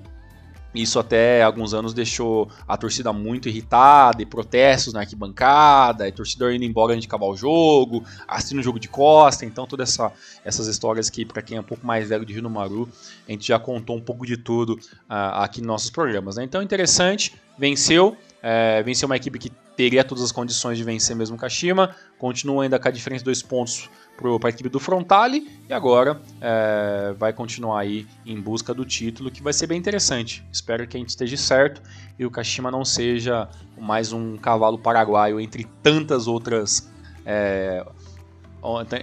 [0.74, 6.52] isso até alguns anos deixou a torcida muito irritada e protestos na arquibancada, e torcedor
[6.52, 10.12] indo embora antes de acabar o jogo, assistindo o jogo de costa, então todas essa,
[10.44, 12.88] essas histórias que para quem é um pouco mais velho de Rio Maru,
[13.28, 14.74] a gente já contou um pouco de tudo
[15.08, 16.36] uh, aqui nos nossos programas.
[16.36, 16.44] Né?
[16.44, 21.36] Então interessante, venceu, é, venceu uma equipe que teria todas as condições de vencer mesmo
[21.36, 25.50] o Kashima, continua ainda com a diferença de dois pontos para a equipe do Frontale
[25.68, 30.44] e agora é, vai continuar aí em busca do título, que vai ser bem interessante.
[30.52, 31.82] Espero que a gente esteja certo
[32.18, 36.88] e o Kashima não seja mais um cavalo paraguaio entre tantas outras.
[37.26, 37.84] É,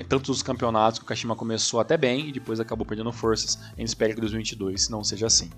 [0.09, 3.59] tantos campeonatos que o Kashima começou até bem e depois acabou perdendo forças.
[3.61, 5.51] A gente espera que 2022 não seja assim.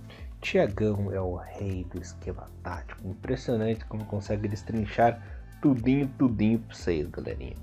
[0.44, 3.08] Tiagão é o rei do esquema tático.
[3.08, 5.20] Impressionante como consegue destrinchar
[5.62, 7.56] tudinho, tudinho pra vocês, galerinha.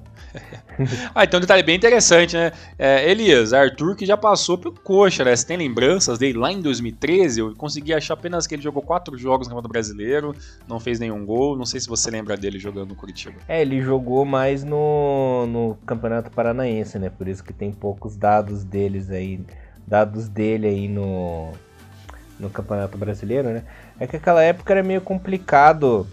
[1.15, 2.53] ah, então um detalhe bem interessante, né?
[2.79, 5.37] É, Elias, Arthur que já passou pelo Coxa, né?
[5.37, 7.41] Você tem lembranças dele lá em 2013?
[7.41, 10.35] Eu consegui achar apenas que ele jogou quatro jogos no Campeonato Brasileiro,
[10.67, 11.59] não fez nenhum gol.
[11.59, 13.37] Não sei se você lembra dele jogando no Curitiba.
[13.47, 17.11] É, ele jogou mais no, no Campeonato Paranaense, né?
[17.11, 19.41] Por isso que tem poucos dados deles aí,
[19.87, 21.53] dados dele aí no,
[22.41, 23.63] no Campeonato Brasileiro, né?
[23.99, 26.07] É que aquela época era meio complicado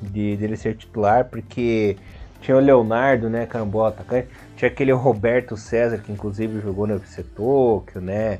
[0.00, 1.96] de dele ser titular, porque
[2.40, 4.28] tinha o Leonardo, né, que era um bom atacante.
[4.56, 8.38] Tinha aquele Roberto César, que inclusive jogou no FC Tokyo, né?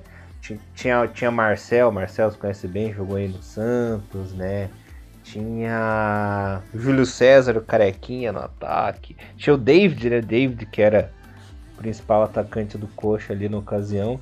[0.74, 4.68] Tinha, tinha Marcel, Marcel se conhece bem, jogou aí no Santos, né?
[5.22, 9.16] Tinha Júlio César, o carequinha no ataque.
[9.38, 10.20] Tinha o David, né?
[10.20, 11.10] David, que era
[11.72, 14.20] o principal atacante do Coxa ali na ocasião.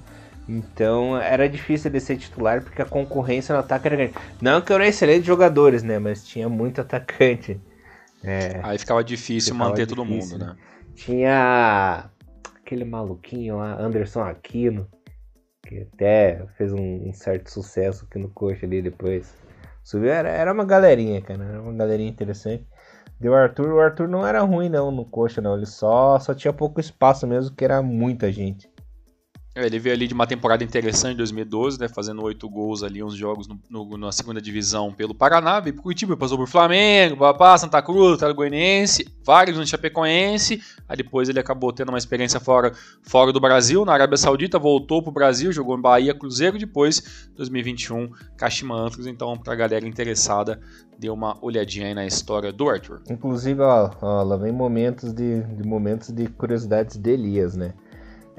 [0.48, 4.14] Então era difícil de ser titular porque a concorrência no ataque era grande.
[4.40, 5.98] Não que eram excelentes jogadores, né?
[5.98, 7.61] Mas tinha muito atacante.
[8.24, 10.57] É, Aí ficava difícil ficava manter difícil, todo mundo, né?
[10.94, 12.11] Tinha
[12.57, 14.88] aquele maluquinho lá, Anderson Aquino,
[15.62, 19.35] que até fez um, um certo sucesso aqui no coxa ali depois.
[19.83, 21.44] Subiu, era, era uma galerinha, cara.
[21.44, 22.66] Era uma galerinha interessante.
[23.18, 25.57] Deu Arthur, o Arthur não era ruim não no coxa, não.
[25.57, 28.68] Ele só, só tinha pouco espaço mesmo, que era muita gente.
[29.54, 33.02] É, ele veio ali de uma temporada interessante em 2012, né, fazendo oito gols ali,
[33.02, 37.18] uns jogos no, no, na segunda divisão pelo Paraná, veio pro Curitiba, passou por Flamengo,
[37.18, 42.40] Papá, Santa Cruz, Atlético Goianiense, vários no Chapecoense, aí depois ele acabou tendo uma experiência
[42.40, 47.28] fora, fora do Brasil, na Arábia Saudita, voltou pro Brasil, jogou em Bahia, Cruzeiro, depois,
[47.36, 50.58] 2021, Kashima Antlers, então pra galera interessada,
[50.98, 53.02] deu uma olhadinha aí na história do Arthur.
[53.10, 57.74] Inclusive, ó, ó lá vem momentos de, de momentos de curiosidades de Elias, né?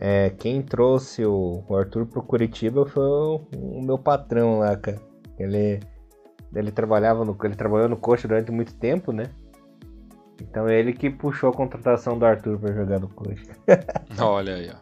[0.05, 4.99] É, quem trouxe o, o Arthur pro Curitiba foi o, o, meu patrão lá, cara.
[5.39, 5.79] Ele,
[6.53, 9.29] ele trabalhava no, ele trabalhou no Coxa durante muito tempo, né?
[10.41, 13.55] Então ele que puxou a contratação do Arthur para jogar no Coxa.
[14.19, 14.77] Olha aí, ó.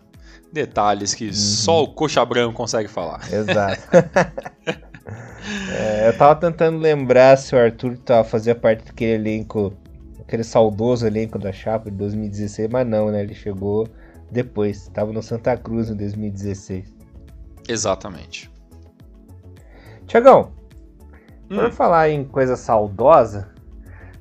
[0.51, 1.33] Detalhes que uhum.
[1.33, 3.21] só o Coxa Branco consegue falar.
[3.31, 3.79] Exato.
[5.77, 9.71] é, eu tava tentando lembrar se o Arthur tava, fazia parte daquele elenco,
[10.19, 13.21] aquele saudoso elenco da Chapa de 2016, mas não, né?
[13.21, 13.87] Ele chegou
[14.31, 14.83] depois.
[14.83, 16.93] Estava no Santa Cruz em 2016.
[17.67, 18.51] Exatamente.
[20.07, 20.51] Tiagão,
[21.49, 21.57] hum.
[21.57, 23.49] por falar em coisa saudosa,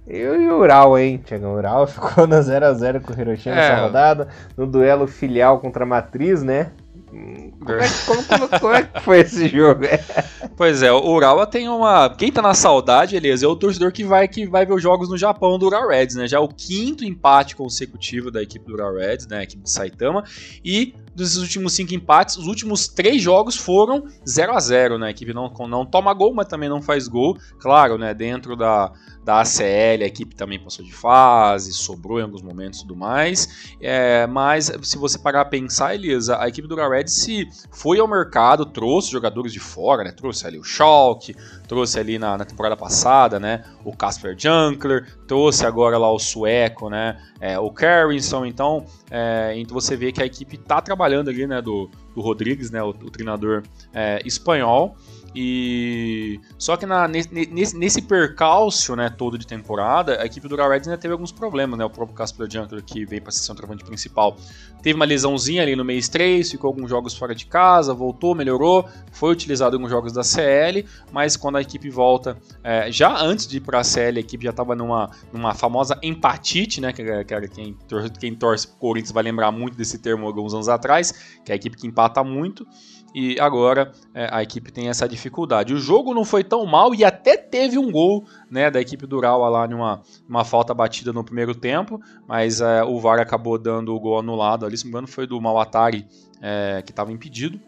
[0.07, 1.53] eu e o Ural, hein, Tiagão?
[1.53, 3.59] O Ural ficou no 0x0 com o Hiroshima é.
[3.59, 6.73] nessa rodada, no duelo filial contra a Matriz, né?
[7.11, 9.83] Como é, como, como, como é, que foi esse jogo?
[10.57, 12.09] pois é, o Urawa tem uma.
[12.11, 15.09] Quem tá na saudade, Elias, é o torcedor que vai, que vai ver os jogos
[15.09, 16.29] no Japão do Urawa Reds, né?
[16.29, 19.39] Já é o quinto empate consecutivo da equipe do Urawa Reds, né?
[19.39, 20.25] A equipe de Saitama.
[20.65, 25.09] E dos últimos cinco empates, os últimos três jogos foram 0 a 0 né?
[25.09, 27.37] A equipe não, não toma gol, mas também não faz gol.
[27.59, 28.15] Claro, né?
[28.15, 28.93] Dentro da,
[29.25, 33.75] da ACL, a equipe também passou de fase, sobrou em alguns momentos e tudo mais.
[33.81, 38.09] É, mas se você parar a pensar, Elisa, a equipe do Red se foi ao
[38.09, 40.13] mercado, trouxe jogadores de fora, né?
[40.13, 41.35] Trouxe ali o Schalke,
[41.69, 43.65] trouxe ali na, na temporada passada, né?
[43.85, 47.21] O Casper Junkler, trouxe agora lá o sueco, né?
[47.41, 51.61] É, o Carrinson, então, é, então você vê que a equipe está trabalhando ali, né?
[51.61, 54.97] Do, do Rodrigues, né, o, o treinador é, espanhol.
[55.35, 60.69] E só que na, nesse, nesse percalço né, todo de temporada, a equipe do Real
[60.69, 61.85] Reds ainda teve alguns problemas, né?
[61.85, 64.37] O próprio Casper Junker, que veio para ser travante principal,
[64.83, 68.89] teve uma lesãozinha ali no mês 3, ficou alguns jogos fora de casa, voltou, melhorou,
[69.13, 73.47] foi utilizado em alguns jogos da CL, mas quando a equipe volta, é, já antes
[73.47, 76.93] de ir para a CL, a equipe já estava numa, numa famosa empatite, né?
[76.93, 77.77] Que, que quem,
[78.19, 81.13] quem torce pro Corinthians vai lembrar muito desse termo alguns anos atrás,
[81.45, 82.67] que é a equipe que empata muito
[83.15, 85.75] e agora é, a equipe tem essa dificuldade.
[85.75, 89.17] O jogo não foi tão mal e até teve um gol né, da equipe do
[89.17, 93.95] Urawa lá numa uma falta batida no primeiro tempo, mas é, o VAR acabou dando
[93.95, 96.07] o gol anulado ali, se não me engano foi do Mawatari
[96.41, 97.61] é, que estava impedido.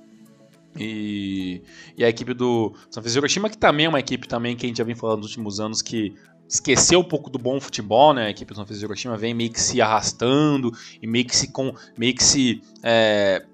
[0.79, 1.63] E,
[1.99, 4.69] e, a equipe do São Francisco Hiroshima, que também é uma equipe também que a
[4.69, 6.15] gente já vem falando nos últimos anos que
[6.49, 8.27] esqueceu um pouco do bom futebol, né?
[8.27, 11.51] A equipe do São Francisco Hiroshima vem meio que se arrastando e meio que se,
[11.51, 13.45] com, meio que se é,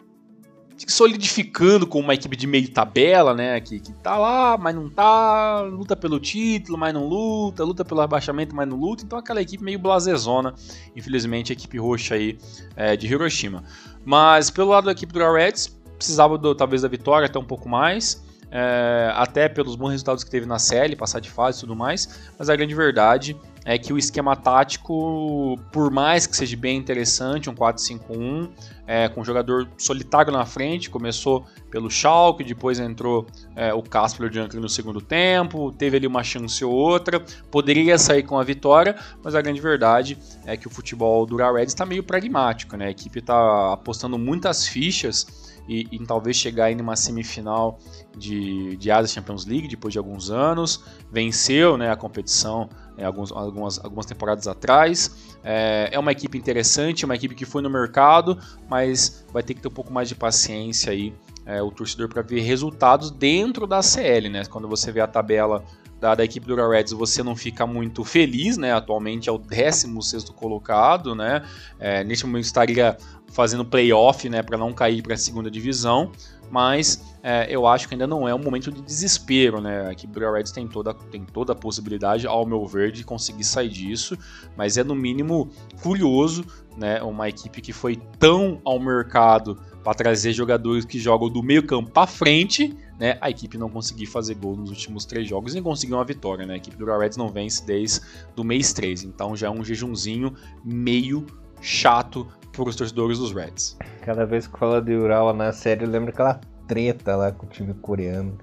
[0.87, 3.61] solidificando como uma equipe de meio tabela, né?
[3.61, 8.01] Que, que tá lá, mas não tá, luta pelo título, mas não luta, luta pelo
[8.01, 9.05] rebaixamento, mas não luta.
[9.05, 10.55] Então aquela equipe meio blasezona,
[10.95, 12.39] infelizmente, a equipe roxa aí
[12.77, 13.65] é, de Hiroshima.
[14.05, 17.69] Mas pelo lado da equipe do Reds, precisava do, talvez da vitória até um pouco
[17.69, 18.27] mais.
[18.51, 22.31] É, até pelos bons resultados que teve na série, passar de fase e tudo mais,
[22.39, 27.51] mas a grande verdade é que o esquema tático, por mais que seja bem interessante,
[27.51, 28.49] um 4-5-1,
[28.89, 34.33] é, com um jogador solitário na frente, começou pelo Schalke, depois entrou é, o Casper
[34.33, 38.97] Junker no segundo tempo, teve ali uma chance ou outra, poderia sair com a vitória,
[39.23, 42.87] mas a grande verdade é que o futebol do Real Reds está meio pragmático, né?
[42.87, 47.79] a equipe está apostando muitas fichas e, e, talvez chegar em uma semifinal
[48.17, 50.83] de, de Champions League depois de alguns anos.
[51.13, 55.37] Venceu né, a competição é, alguns, algumas, algumas temporadas atrás.
[55.45, 59.61] É, é uma equipe interessante, uma equipe que foi no mercado, mas vai ter que
[59.61, 61.15] ter um pouco mais de paciência aí.
[61.47, 64.45] É, o torcedor para ver resultados dentro da CL, né?
[64.45, 65.65] Quando você vê a tabela
[65.99, 68.73] da, da, equipe do Reds, você não fica muito feliz, né?
[68.73, 71.43] Atualmente é o 16 colocado, né?
[71.79, 72.99] É, neste momento estaria
[73.31, 76.11] fazendo playoff, né, para não cair para a segunda divisão,
[76.51, 79.91] mas é, eu acho que ainda não é um momento de desespero, né?
[79.91, 83.69] Aqui o Reds tem toda, tem toda a possibilidade, ao meu ver, de conseguir sair
[83.69, 84.17] disso,
[84.57, 85.51] mas é no mínimo
[85.83, 86.45] curioso,
[86.77, 87.03] né?
[87.03, 91.91] Uma equipe que foi tão ao mercado para trazer jogadores que jogam do meio campo
[91.91, 93.19] para frente, né?
[93.21, 96.55] A equipe não conseguir fazer gol nos últimos três jogos e conseguir uma vitória, né?
[96.55, 98.01] A equipe do Reds não vence desde
[98.35, 101.27] do mês 3, então já é um jejumzinho meio
[101.61, 102.27] chato
[102.65, 103.77] para os torcedores dos Reds.
[104.03, 107.49] Cada vez que fala de Ural na série, eu lembro aquela treta lá com o
[107.49, 108.37] time coreano.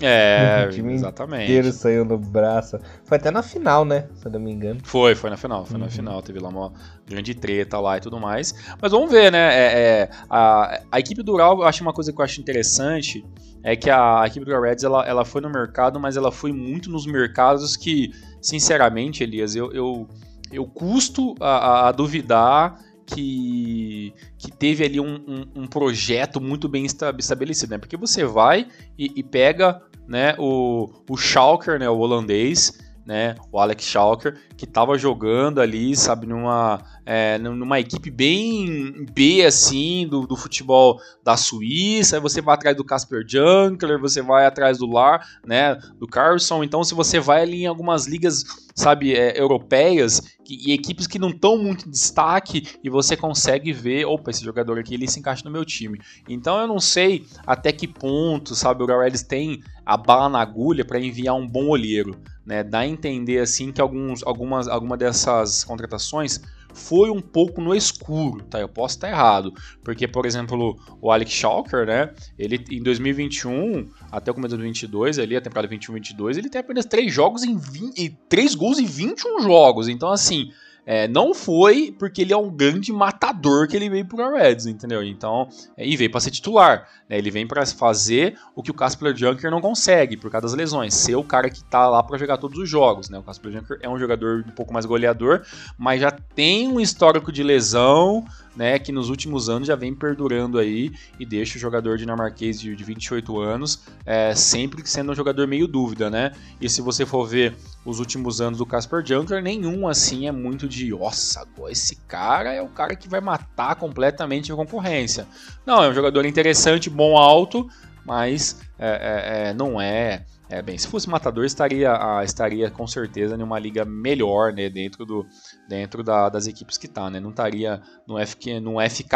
[0.00, 1.44] É, o time exatamente.
[1.44, 2.78] inteiro saiu no braço.
[3.04, 4.08] Foi até na final, né?
[4.14, 4.80] Se eu não me engano.
[4.82, 5.64] Foi, foi na final.
[5.64, 5.84] Foi uhum.
[5.84, 6.22] na final.
[6.22, 6.72] Teve lá uma
[7.06, 8.54] grande treta lá e tudo mais.
[8.80, 9.54] Mas vamos ver, né?
[9.54, 13.24] É, é, a, a equipe do Ural, eu acho uma coisa que eu acho interessante.
[13.62, 16.52] É que a, a equipe do Reds ela, ela foi no mercado, mas ela foi
[16.52, 18.10] muito nos mercados que,
[18.40, 20.08] sinceramente, Elias, eu, eu,
[20.50, 22.76] eu custo a, a duvidar
[23.14, 27.78] que, que teve ali um, um, um projeto muito bem estabelecido, né?
[27.78, 28.66] Porque você vai
[28.98, 34.64] e, e pega né, o, o Schalker, né, o holandês, né, o Alex Schalker, que
[34.64, 41.36] estava jogando ali, sabe, numa, é, numa equipe bem B, assim, do, do futebol da
[41.36, 46.62] Suíça, você vai atrás do Casper Junkler, você vai atrás do Lar, né, do Carlson,
[46.62, 51.18] então se você vai ali em algumas ligas, sabe, é, europeias, que, e equipes que
[51.18, 55.18] não estão muito em destaque, e você consegue ver, opa, esse jogador aqui, ele se
[55.18, 56.00] encaixa no meu time.
[56.28, 60.84] Então eu não sei até que ponto, sabe, o Gaurelis tem a bala na agulha
[60.84, 65.64] para enviar um bom olheiro, né, dá a entender, assim, que alguns, algumas, alguma dessas
[65.64, 66.40] contratações
[66.72, 68.60] foi um pouco no escuro, tá?
[68.60, 72.12] Eu posso estar errado, porque por exemplo, o Alex Schalker, né?
[72.38, 76.84] Ele em 2021 até o começo de 2022, ali a temporada 21/22, ele tem apenas
[76.84, 79.88] 3 jogos em 20, 3 gols em 21 jogos.
[79.88, 80.50] Então assim,
[80.84, 85.02] é, não foi porque ele é um grande matador que ele veio pro Reds, entendeu?
[85.02, 86.88] Então, é, e veio para ser titular.
[87.08, 87.18] Né?
[87.18, 90.94] Ele vem para fazer o que o Casper Junker não consegue por causa das lesões,
[90.94, 93.08] ser o cara que tá lá para jogar todos os jogos.
[93.08, 93.18] Né?
[93.18, 95.42] O Casper Junker é um jogador um pouco mais goleador,
[95.78, 100.58] mas já tem um histórico de lesão, né, que nos últimos anos já vem perdurando
[100.58, 105.46] aí e deixa o jogador dinamarquês de, de 28 anos é, sempre sendo um jogador
[105.46, 106.32] meio dúvida, né?
[106.60, 110.68] E se você for ver os últimos anos do Casper Junker, nenhum assim é muito
[110.68, 115.26] de, nossa, esse cara é o cara que vai matar completamente a concorrência.
[115.66, 117.68] Não, é um jogador interessante, bom alto,
[118.04, 123.34] mas é, é, é não é é, bem, se fosse matador, estaria, estaria com certeza
[123.34, 125.26] em uma liga melhor, né, dentro, do,
[125.66, 129.14] dentro da, das equipes que tá, né, não estaria no, FK, no FK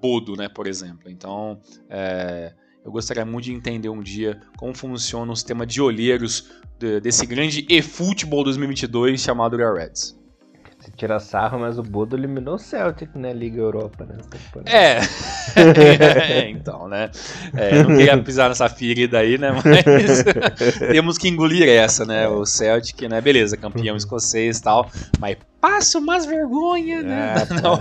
[0.00, 1.10] Bodo, né, por exemplo.
[1.10, 1.60] Então,
[1.90, 6.50] é, eu gostaria muito de entender um dia como funciona o sistema de olheiros
[6.80, 10.18] de, desse grande e-futebol 2022 chamado Real Reds.
[10.78, 14.16] Você tira sarro, mas o Bodo eliminou o Celtic na Liga Europa, né?
[14.64, 15.00] É.
[16.40, 17.10] é então, né?
[17.54, 19.50] É, não queria pisar nessa ferida aí, né?
[19.52, 20.24] Mas
[20.90, 22.26] temos que engolir essa, né?
[22.28, 23.20] O Celtic, né?
[23.20, 24.90] Beleza, campeão escocês e tal.
[25.18, 27.34] Mas passa umas vergonha, né?
[27.50, 27.78] É, não,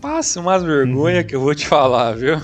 [0.00, 2.40] passa umas vergonha que eu vou te falar, viu?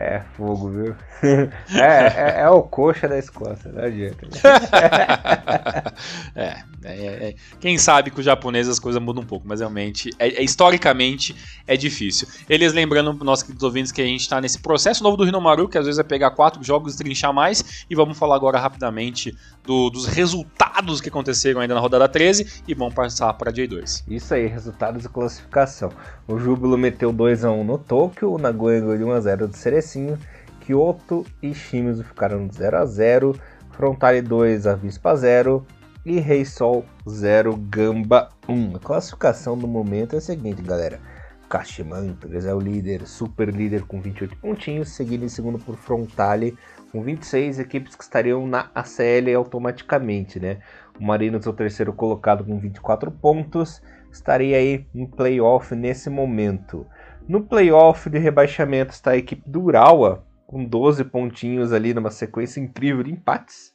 [0.00, 0.94] É, fogo, viu?
[1.74, 4.28] É, é, é, o coxa da Escócia, não adianta.
[6.36, 10.10] é, é, é, quem sabe com os japoneses as coisas mudam um pouco, mas realmente,
[10.16, 11.34] é, é historicamente,
[11.66, 12.28] é difícil.
[12.48, 15.76] Eles lembrando nossos queridos ouvintes que a gente está nesse processo novo do Rinomaru, que
[15.76, 19.90] às vezes é pegar quatro jogos e trinchar mais, e vamos falar agora rapidamente do,
[19.90, 24.04] dos resultados que aconteceram ainda na rodada 13 e vamos passar para dia 2.
[24.08, 25.90] Isso aí, resultados e classificação.
[26.26, 29.56] O Júbilo meteu 2x1 no Tóquio, o Nagoya ganhou 1x0 do
[29.88, 30.18] Cerecinho,
[30.60, 35.64] Kyoto e Shimizu ficaram 0 a 0 Frontale 2, Avispa 0
[36.04, 38.76] e Rei Sol 0, Gamba 1.
[38.76, 41.00] A classificação do momento é a seguinte, galera.
[41.48, 46.58] Kashimantas é o líder, super líder com 28 pontinhos, seguido em segundo por Frontale
[46.92, 50.58] com 26 equipes que estariam na ACL automaticamente, né?
[50.98, 53.80] O Marinos é o terceiro colocado com 24 pontos,
[54.10, 56.86] estaria aí em playoff nesse momento.
[57.28, 62.58] No playoff de rebaixamento está a equipe do Urawa com 12 pontinhos ali numa sequência
[62.58, 63.74] incrível de empates.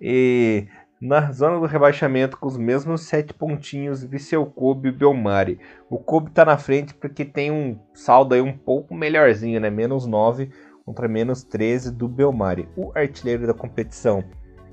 [0.00, 0.66] E
[1.00, 5.60] na zona do rebaixamento com os mesmos 7 pontinhos Viseu Kobe e Belmari.
[5.88, 9.70] O Kobe está na frente porque tem um saldo aí um pouco melhorzinho, né?
[9.70, 10.50] Menos 9
[10.84, 12.68] contra menos 13 do Belmari.
[12.76, 14.24] O artilheiro da competição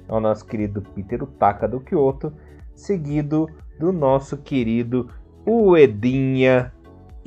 [0.09, 2.33] é o nosso querido Peter Utaka do Kyoto,
[2.73, 3.47] seguido
[3.79, 5.07] do nosso querido
[5.45, 6.73] Uedinha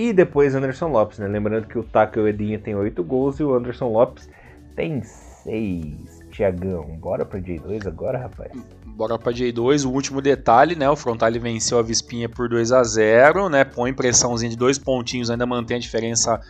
[0.01, 1.29] e depois Anderson Lopes, né?
[1.29, 4.31] Lembrando que o Taka e o Edinha tem 8 gols e o Anderson Lopes
[4.75, 6.20] tem 6.
[6.41, 8.51] Tiagão, bora pra J2 agora, rapaz?
[8.87, 10.89] Bora pra J2, o último detalhe, né?
[10.89, 13.63] O Frontale venceu a Vispinha por 2 a 0 né?
[13.63, 16.41] Põe pressãozinha de dois pontinhos, ainda mantém a diferença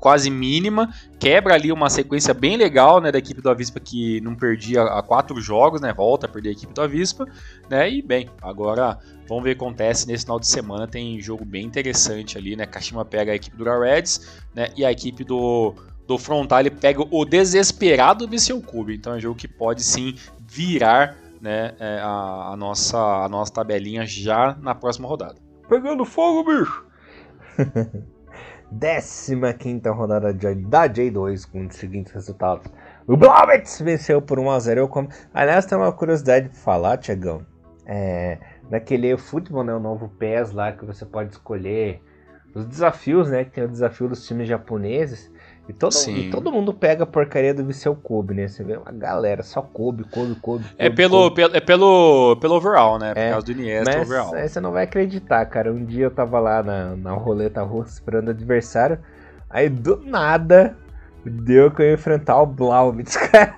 [0.00, 0.92] quase mínima.
[1.20, 3.12] Quebra ali uma sequência bem legal, né?
[3.12, 5.92] Da equipe do Avispa que não perdia há quatro jogos, né?
[5.92, 7.24] Volta a perder a equipe do Avispa,
[7.70, 7.88] né?
[7.88, 10.86] E bem, agora Vamos ver o que acontece nesse final de semana.
[10.86, 12.64] Tem jogo bem interessante ali, né?
[12.64, 14.68] Kashima pega a equipe do Reds, né?
[14.76, 15.74] E a equipe do,
[16.06, 18.94] do Frontale pega o desesperado Vissel Cube.
[18.94, 23.52] Então é um jogo que pode sim virar né, é, a, a, nossa, a nossa
[23.52, 25.36] tabelinha já na próxima rodada.
[25.68, 26.86] Pegando fogo, bicho!
[29.58, 32.66] 15 rodada da J2 com os seguintes resultados.
[33.06, 34.88] O Blobits venceu por 1x0.
[34.88, 35.08] Como...
[35.32, 37.46] Aliás, tem uma curiosidade pra falar, Tiagão.
[37.86, 38.38] É,
[38.68, 42.02] naquele futebol, né, o novo PES lá que você pode escolher
[42.54, 45.30] os desafios, né, que tem o desafio dos times japoneses.
[45.68, 48.46] E todo, e todo mundo pega a porcaria do Viseu Kobe, né?
[48.46, 50.64] Você vê uma galera, só Kobe, Kobe, Kobe.
[50.78, 53.12] é pelo, Pelo, é pelo, pelo overall, né?
[53.12, 54.34] Por é, causa do Iniesta mas overall.
[54.34, 55.72] Aí você não vai acreditar, cara.
[55.72, 58.98] Um dia eu tava lá na, na roleta russa esperando o adversário.
[59.50, 60.76] Aí do nada
[61.24, 63.54] deu que eu ia enfrentar o Blauvitz, cara.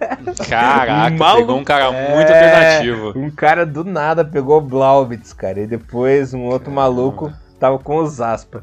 [0.49, 2.15] Caraca, pegou um cara é...
[2.15, 3.13] muito alternativo.
[3.19, 5.61] Um cara do nada pegou o Blauvitz, cara.
[5.61, 6.81] E depois um outro Caramba.
[6.81, 8.63] maluco tava com os aspas.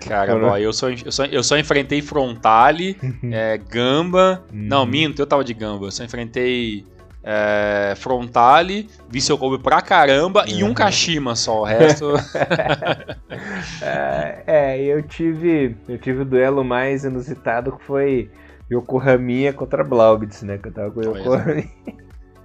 [0.00, 2.96] Cara, ó, eu, só, eu, só, eu só enfrentei Frontale,
[3.30, 4.44] é, Gamba.
[4.52, 4.86] Não, uhum.
[4.86, 5.86] minto, eu tava de Gamba.
[5.86, 6.84] Eu só enfrentei
[7.22, 10.74] é, Frontale, vi seu Kobe pra caramba e um uhum.
[10.74, 11.62] Kashima só.
[11.62, 12.12] O resto.
[13.82, 15.76] é, é, eu tive.
[15.88, 18.30] Eu tive o duelo mais inusitado que foi
[18.70, 20.58] Yokohaminha contra Blaubitz, né?
[20.58, 21.68] Que eu tava com o Yokohaminha.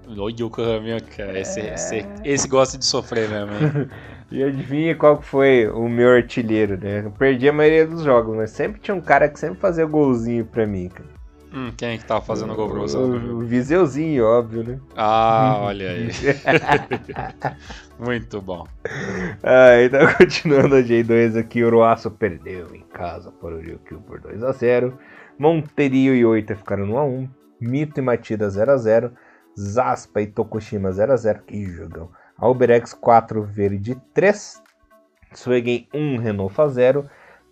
[0.05, 1.73] O Yokohama, cara, esse, é...
[1.73, 3.89] esse, esse gosta de sofrer mesmo, hein?
[4.33, 7.05] E adivinha qual foi o meu artilheiro, né?
[7.05, 10.43] Eu perdi a maioria dos jogos, mas sempre tinha um cara que sempre fazia golzinho
[10.43, 11.07] pra mim, cara.
[11.53, 12.97] Hum, quem é que tava fazendo o gol pra você?
[12.97, 14.79] O, o Viseuzinho, óbvio, né?
[14.97, 16.09] Ah, olha aí.
[18.03, 18.65] Muito bom.
[19.43, 24.19] Ah, então, continuando a J2 aqui, o Uruaço perdeu em casa para o Ryukyu por
[24.19, 24.93] 2x0.
[25.37, 27.29] Monterio e Oita ficaram no 1x1.
[27.61, 29.11] Mito e Matida 0x0.
[29.55, 31.41] Zaspa e Tokushima 0x0.
[31.45, 32.09] Que jogão.
[32.37, 34.61] Alberex 4, Verde 3.
[35.33, 37.05] Suegen 1, Renault 0.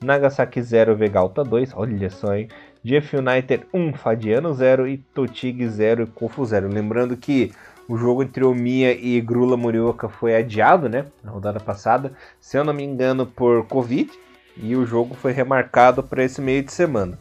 [0.04, 1.74] Nagasaki 0, Vegalta 2.
[1.76, 2.48] Olha só, hein?
[2.84, 6.68] Jeff United 1, Fadiano 0 e Totig 0 e Kofu 0.
[6.68, 7.52] Lembrando que
[7.88, 11.06] o jogo entre Omiya e Grula Morioka foi adiado, né?
[11.24, 14.10] Na rodada passada, se eu não me engano, por Covid.
[14.58, 17.18] E o jogo foi remarcado para esse meio de semana.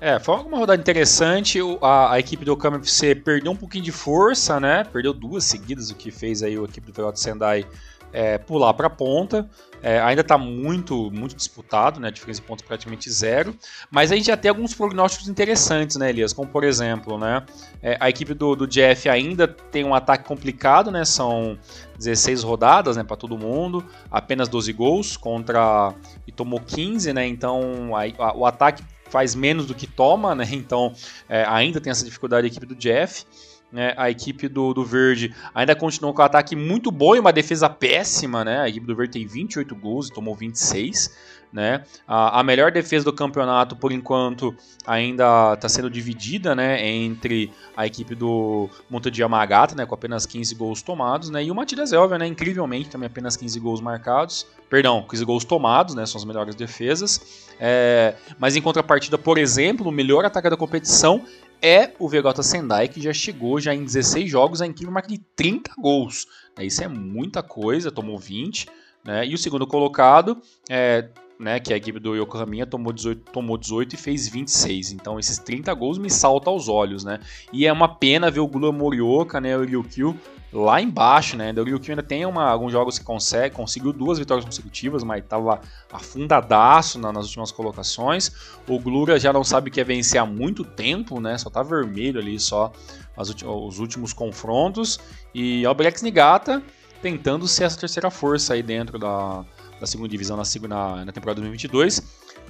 [0.00, 1.58] É, foi uma rodada interessante.
[1.82, 4.82] A, a equipe do Okama FC perdeu um pouquinho de força, né?
[4.82, 7.66] Perdeu duas seguidas, o que fez aí a equipe do Toyota Sendai
[8.10, 9.48] é, pular para a ponta.
[9.82, 12.08] É, ainda está muito, muito disputado, né?
[12.08, 13.54] A diferença de pontos praticamente zero.
[13.90, 16.32] Mas a gente já tem alguns prognósticos interessantes, né, Elias?
[16.32, 17.44] Como por exemplo, né?
[17.82, 21.04] É, a equipe do, do Jeff ainda tem um ataque complicado, né?
[21.04, 21.58] São
[21.98, 25.92] 16 rodadas, né, para todo mundo, apenas 12 gols contra
[26.26, 27.26] e tomou 15, né?
[27.26, 30.48] Então a, a, o ataque faz menos do que toma, né?
[30.52, 30.94] Então
[31.28, 33.24] é, ainda tem essa dificuldade a equipe do Jeff.
[33.72, 37.32] Né, a equipe do, do Verde ainda continuou com um ataque muito bom e uma
[37.32, 38.44] defesa péssima.
[38.44, 41.16] Né, a equipe do Verde tem 28 gols e tomou 26.
[41.52, 41.82] Né?
[42.06, 44.54] A, a melhor defesa do campeonato, por enquanto,
[44.86, 50.26] ainda está sendo dividida né, entre a equipe do Monte de Yamagata, né, com apenas
[50.26, 54.46] 15 gols tomados, né, e o Matias Elver, né, incrivelmente, também apenas 15 gols marcados.
[54.68, 57.48] Perdão, 15 gols tomados, né, são as melhores defesas.
[57.58, 61.24] É, mas em contrapartida, por exemplo, o melhor ataque da competição
[61.60, 65.18] é o Vegota Sendai, que já chegou já em 16 jogos a incrível marca de
[65.36, 66.26] 30 gols.
[66.56, 68.68] Né, isso é muita coisa, tomou 20.
[69.04, 71.08] Né, e o segundo colocado é,
[71.40, 74.92] né, que a equipe do Yokohama tomou 18, tomou 18 e fez 26.
[74.92, 77.18] Então esses 30 gols me saltam aos olhos, né?
[77.52, 80.14] E é uma pena ver o Gula Morioka, né, o Ryukyu
[80.52, 81.52] lá embaixo, né?
[81.56, 85.60] O Ryukyu ainda tem uma, alguns jogos que consegue, conseguiu duas vitórias consecutivas, mas estava
[85.90, 88.30] afundadaço na, nas últimas colocações.
[88.68, 91.38] O Glura já não sabe o que é vencer há muito tempo, né?
[91.38, 92.70] Só tá vermelho ali só
[93.16, 95.00] os últimos confrontos.
[95.34, 96.62] E o Brex Nigata
[97.00, 99.44] tentando ser essa terceira força aí dentro da,
[99.80, 102.02] da segunda divisão na, segunda, na temporada 2022.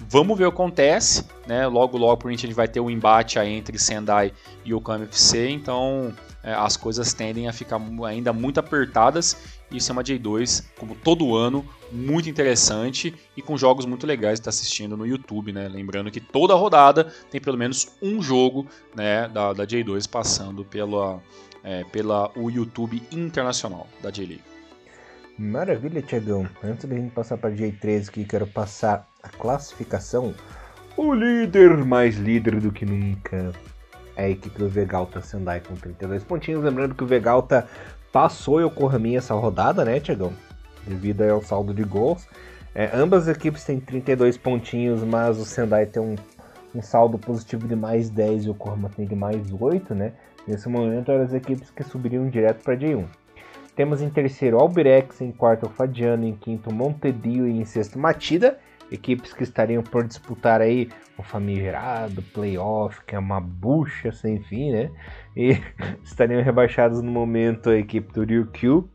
[0.09, 1.66] Vamos ver o que acontece, né?
[1.66, 4.33] Logo, logo, a gente vai ter um embate aí entre Sendai
[4.64, 6.12] e o FC, então
[6.43, 9.37] é, as coisas tendem a ficar ainda muito apertadas.
[9.70, 14.41] E isso é uma J2, como todo ano, muito interessante e com jogos muito legais
[14.41, 15.68] estar assistindo no YouTube, né?
[15.68, 18.66] Lembrando que toda rodada tem pelo menos um jogo
[18.97, 21.22] né, da, da J2 passando pela,
[21.62, 24.49] é, pela o YouTube internacional da J-League.
[25.41, 26.47] Maravilha, Tiagão.
[26.62, 30.34] Antes da gente passar para J3 aqui, quero passar a classificação.
[30.99, 33.51] O líder, mais líder do que nunca,
[34.16, 36.62] é a equipe do Vegalta Sendai com 32 pontinhos.
[36.62, 37.66] Lembrando que o Vegalta
[38.12, 40.34] passou o Yokohama essa rodada, né, Tiagão?
[40.86, 42.28] Devido ao saldo de gols.
[42.74, 46.16] É, ambas as equipes têm 32 pontinhos, mas o Sendai tem um,
[46.74, 50.12] um saldo positivo de mais 10 e o Yokohama tem de mais 8, né?
[50.47, 53.07] Nesse momento eram as equipes que subiriam direto para J1.
[53.75, 58.59] Temos em terceiro Albirex, em quarto Fadiano, em quinto Montedio e em sexto Matida.
[58.91, 64.73] Equipes que estariam por disputar aí o famigerado playoff, que é uma bucha sem fim,
[64.73, 64.91] né?
[65.37, 65.57] E
[66.03, 68.89] estariam rebaixados no momento a equipe do Ryukyu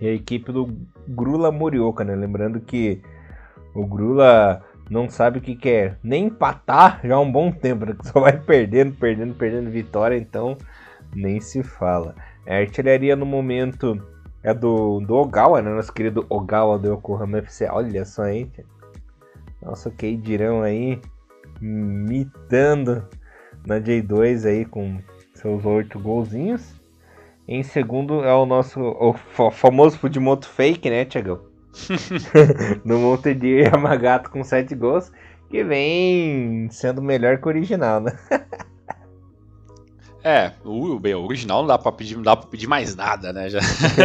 [0.00, 2.16] e a equipe do Grula Morioka, né?
[2.16, 3.00] Lembrando que
[3.72, 7.94] o Grula não sabe o que quer nem empatar já há um bom tempo, né?
[8.02, 10.58] só vai perdendo, perdendo, perdendo vitória, então
[11.14, 12.16] nem se fala.
[12.46, 14.00] A artilharia no momento
[14.42, 15.70] é do, do Ogawa, né?
[15.70, 17.68] Nosso querido Ogawa do Yokohama FC.
[17.70, 18.50] Olha só, hein?
[19.62, 21.00] Nosso Keidirão aí
[21.60, 23.06] mitando
[23.66, 24.98] na J2 aí com
[25.34, 26.80] seus oito golzinhos.
[27.46, 29.12] Em segundo é o nosso o
[29.50, 31.50] famoso Fujimoto Fake, né, Thiago?
[32.84, 35.12] no Monte de Yamagato com sete gols,
[35.48, 38.12] que vem sendo melhor que o original, né?
[40.22, 43.32] É, o, bem, o original não dá pra pedir, não dá pra pedir mais nada,
[43.32, 43.48] né?
[43.48, 43.60] Já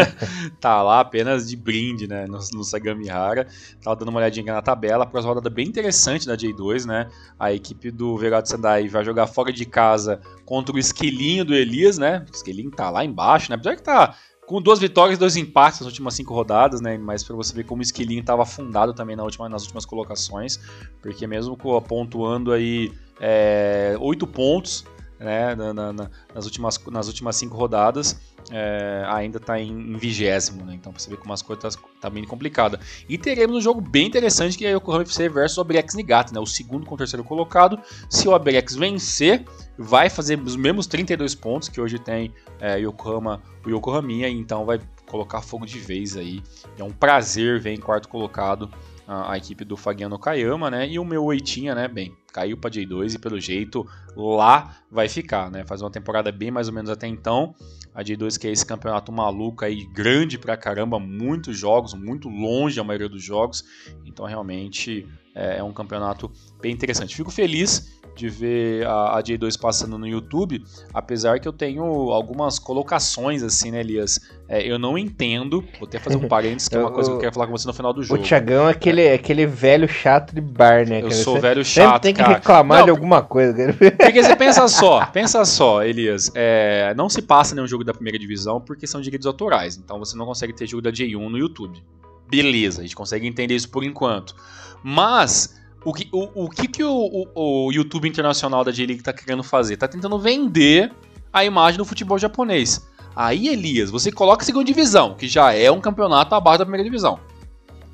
[0.61, 2.25] tá lá apenas de brinde, né?
[2.25, 3.47] No, no Sagamihara.
[3.83, 5.05] Tava dando uma olhadinha na tabela.
[5.05, 7.09] Próxima rodada bem interessante da J2, né?
[7.37, 11.97] A equipe do Verado Sendai vai jogar fora de casa contra o esquilinho do Elias,
[11.97, 12.25] né?
[12.31, 13.55] O esquilinho tá lá embaixo, né?
[13.55, 14.15] Apesar que tá
[14.47, 16.97] com duas vitórias e dois empates nas últimas cinco rodadas, né?
[16.97, 20.59] Mas para você ver como o esquilinho estava afundado também na última, nas últimas colocações,
[21.01, 22.89] porque mesmo pontuando aí
[23.19, 24.85] é, oito pontos
[25.19, 25.93] né, na, na,
[26.33, 28.19] nas, últimas, nas últimas cinco rodadas,
[28.51, 30.75] é, ainda está em vigésimo, né?
[30.75, 32.79] Então você vê como as coisas tá, tá bem complicadas.
[33.09, 36.33] E teremos um jogo bem interessante que é o Yokohama FC versus o Abrex Niigata,
[36.33, 36.39] né?
[36.39, 37.79] O segundo com o terceiro colocado.
[38.09, 39.43] Se o Abrex vencer,
[39.77, 44.79] vai fazer os mesmos 32 pontos que hoje tem é, Yokohama, o Yokohaminha, então vai
[45.07, 46.41] colocar fogo de vez aí.
[46.77, 48.69] É um prazer ver em quarto colocado
[49.07, 50.87] a, a equipe do Fagiano Kayama, né?
[50.87, 51.87] E o meu Oitinha, né?
[51.87, 55.63] Bem, caiu para J2 e pelo jeito lá vai ficar, né?
[55.65, 57.55] Faz uma temporada bem mais ou menos até então.
[57.93, 62.79] A J2 que é esse campeonato maluco aí, grande pra caramba, muitos jogos, muito longe
[62.79, 63.63] a maioria dos jogos.
[64.05, 66.31] Então realmente é, é um campeonato
[66.61, 67.15] bem interessante.
[67.15, 70.63] Fico feliz de ver a, a J2 passando no YouTube,
[70.93, 74.19] apesar que eu tenho algumas colocações assim, né, Elias?
[74.47, 77.19] É, eu não entendo, vou até fazer um parênteses, que é uma coisa que eu
[77.19, 78.21] quero falar com você no final do jogo.
[78.21, 79.13] O Thiagão é aquele, é.
[79.13, 81.01] aquele velho chato de bar, né?
[81.01, 82.35] Eu sou velho chato, tem que cara.
[82.35, 83.73] reclamar não, de alguma coisa.
[83.73, 88.17] Porque você pensa só, pensa só, Elias, é, não se passa nenhum jogo da primeira
[88.17, 91.83] divisão porque são direitos autorais, então você não consegue ter jogo da J1 no YouTube.
[92.29, 94.35] Beleza, a gente consegue entender isso por enquanto.
[94.83, 95.55] Mas
[95.85, 99.43] o que o, o, que, que o, o, o YouTube Internacional da J-League está querendo
[99.43, 99.75] fazer?
[99.75, 100.91] Está tentando vender
[101.31, 102.85] a imagem do futebol japonês.
[103.15, 106.83] Aí, Elias, você coloca a segunda divisão, que já é um campeonato abaixo da primeira
[106.83, 107.19] divisão.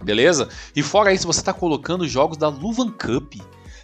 [0.04, 0.50] Beleza?
[0.76, 3.36] E fora isso, você está colocando jogos da Luvan Cup.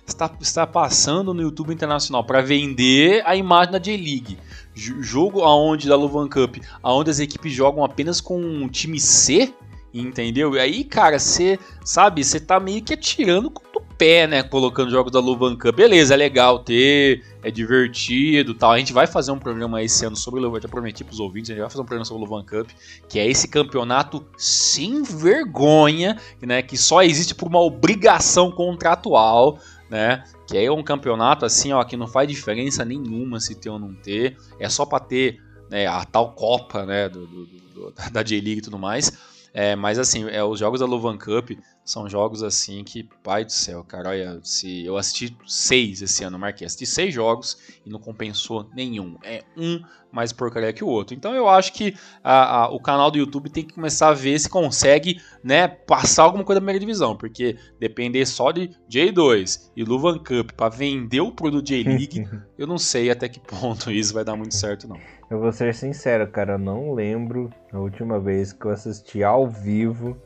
[0.06, 4.40] Está, está passando no YouTube Internacional para vender a imagem da J-League.
[4.74, 9.54] Jogo aonde da Luvan Cup, aonde as equipes jogam apenas com um time C,
[9.94, 10.56] entendeu?
[10.56, 13.52] E aí, cara, você, sabe, você tá meio que atirando
[13.98, 15.76] pé, né, colocando jogos da Luvan Cup.
[15.76, 18.72] Beleza, é legal ter, é divertido tal.
[18.72, 21.54] A gente vai fazer um programa esse ano sobre o já prometi pros ouvintes, a
[21.54, 22.70] gente vai fazer um programa sobre o Luvan Cup,
[23.10, 29.60] que é esse campeonato sem vergonha, né, que só existe por uma obrigação contratual,
[29.90, 33.80] né, que é um campeonato assim, ó, que não faz diferença nenhuma se ter ou
[33.80, 38.24] não ter, é só para ter né, a tal Copa, né, do, do, do da
[38.24, 39.37] J-League e tudo mais.
[39.54, 41.52] É, mas assim, é, os jogos da Luvan Cup
[41.88, 46.38] são jogos assim que, pai do céu, cara, olha, se eu assisti seis esse ano,
[46.38, 49.18] marquei, assisti seis jogos e não compensou nenhum.
[49.24, 49.82] É um
[50.12, 51.16] mais porcaria que o outro.
[51.16, 54.38] Então eu acho que a, a, o canal do YouTube tem que começar a ver
[54.38, 59.84] se consegue, né, passar alguma coisa da primeira divisão, porque depender só de J2 e
[59.86, 62.28] Luvan Cup para vender o produto J-League,
[62.60, 64.98] eu não sei até que ponto isso vai dar muito certo não.
[65.30, 69.48] Eu vou ser sincero, cara, eu não lembro a última vez que eu assisti ao
[69.48, 70.18] vivo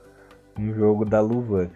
[0.58, 1.70] um jogo da Luvan.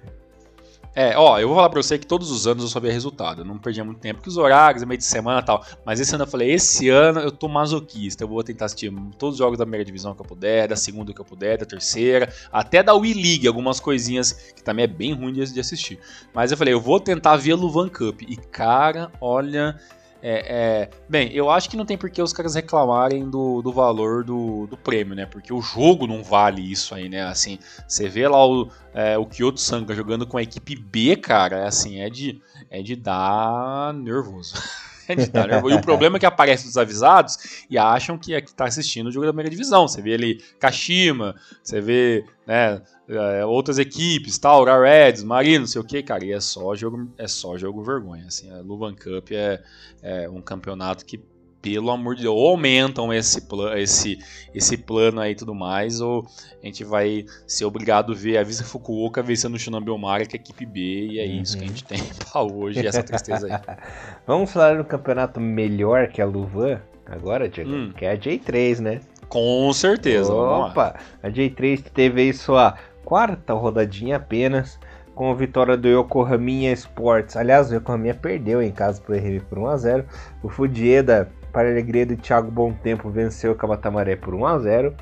[0.97, 3.41] É, ó, eu vou falar pra você que todos os anos eu só via resultado.
[3.41, 5.61] Eu não perdia muito tempo, porque os horários, meio de semana e tal.
[5.86, 8.23] Mas esse ano eu falei, esse ano eu tô masoquista.
[8.23, 11.13] Eu vou tentar assistir todos os jogos da primeira divisão que eu puder, da segunda
[11.13, 15.11] que eu puder, da terceira, até da Wii League, algumas coisinhas que também é bem
[15.11, 15.99] ruim de assistir.
[16.34, 18.21] Mas eu falei, eu vou tentar ver a Luvan Cup.
[18.21, 19.78] E cara, olha,
[20.22, 23.72] é, é, bem, eu acho que não tem por que os caras reclamarem do, do
[23.72, 25.26] valor do, do prêmio, né?
[25.26, 27.24] Porque o jogo não vale isso aí, né?
[27.24, 31.57] Assim, você vê lá o, é, o Kyoto Sanga jogando com a equipe B, cara,
[31.57, 34.55] é assim, é de, é de dar nervoso.
[35.07, 35.76] é de dar nervoso.
[35.76, 39.11] E o problema é que aparecem os avisados e acham que aqui tá assistindo o
[39.11, 39.88] jogo da primeira divisão.
[39.88, 42.82] Você vê ali Kashima, você vê, né?
[43.07, 47.07] É, outras equipes, tal, Reds, Marino, não sei o que, cara, e é só jogo,
[47.17, 49.61] é só jogo vergonha, assim, a Luvan Cup é,
[50.01, 51.19] é um campeonato que
[51.65, 53.43] pelo amor de Deus, ou aumentam esse,
[53.75, 54.19] esse,
[54.53, 56.23] esse plano aí e tudo mais, ou
[56.61, 60.37] a gente vai ser obrigado a ver a Visa Fukuoka vencendo o Shinambi Omara, que
[60.37, 61.41] é a equipe B, e é uhum.
[61.41, 61.99] isso que a gente tem
[62.31, 63.77] pra hoje, essa tristeza aí.
[64.27, 67.71] Vamos falar do campeonato melhor que a Luvan agora, Diego?
[67.71, 67.93] Hum.
[67.97, 69.01] Que é a J3, né?
[69.27, 70.31] Com certeza.
[70.31, 74.79] Opa, a J3 teve aí sua quarta rodadinha apenas,
[75.13, 77.37] com a vitória do Yokohama Sports.
[77.37, 80.03] Aliás, o Yokohama perdeu em casa para o RB por 1x0.
[80.43, 84.93] O Fudieda, para a alegria de Thiago Bom Tempo, venceu o Kamatamaré por 1x0.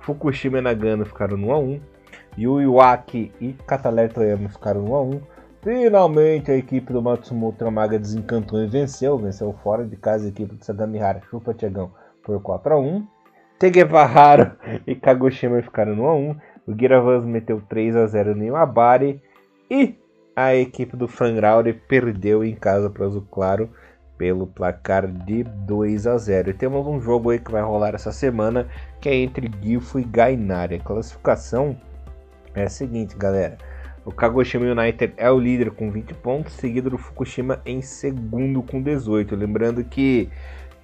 [0.00, 1.80] Fukushima e Nagano ficaram no 1x1.
[2.38, 5.20] Yuiwaki e Kataler Toyama ficaram no 1x1.
[5.60, 9.18] Finalmente a equipe do Matsumoto Tramaga desencantou e venceu.
[9.18, 11.90] Venceu fora de casa a equipe do Sagamihara Chupa Tiagão
[12.22, 13.04] por 4x1.
[13.58, 14.56] Tegevahara
[14.86, 16.40] e Kagoshima ficaram no 1x1.
[16.68, 19.22] O Giravans meteu 3 a 0 no Iwabari
[19.70, 19.94] e
[20.36, 23.70] a equipe do Fangrauri perdeu em casa para o Azul Claro
[24.18, 26.50] pelo placar de 2 a 0.
[26.50, 28.68] E temos um jogo aí que vai rolar essa semana
[29.00, 30.74] que é entre Gifo e Gainari.
[30.74, 31.74] A classificação
[32.54, 33.56] é a seguinte, galera.
[34.04, 38.82] O Kagoshima United é o líder com 20 pontos, seguido do Fukushima em segundo com
[38.82, 39.34] 18.
[39.34, 40.28] Lembrando que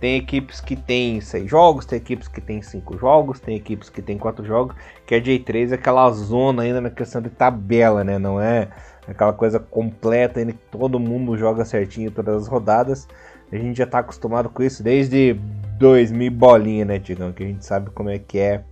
[0.04, 4.02] tem equipes que tem 6 jogos, tem equipes que tem 5 jogos, tem equipes que
[4.02, 4.76] tem 4 jogos,
[5.06, 8.18] que a J3 é aquela zona ainda na questão de tabela, né?
[8.18, 8.68] Não é
[9.08, 13.08] aquela coisa completa ainda que todo mundo joga certinho todas as rodadas.
[13.50, 15.40] A gente já tá acostumado com isso desde
[15.78, 17.32] 2000 bolinha, né, Tigão?
[17.32, 18.62] Que a gente sabe como é que é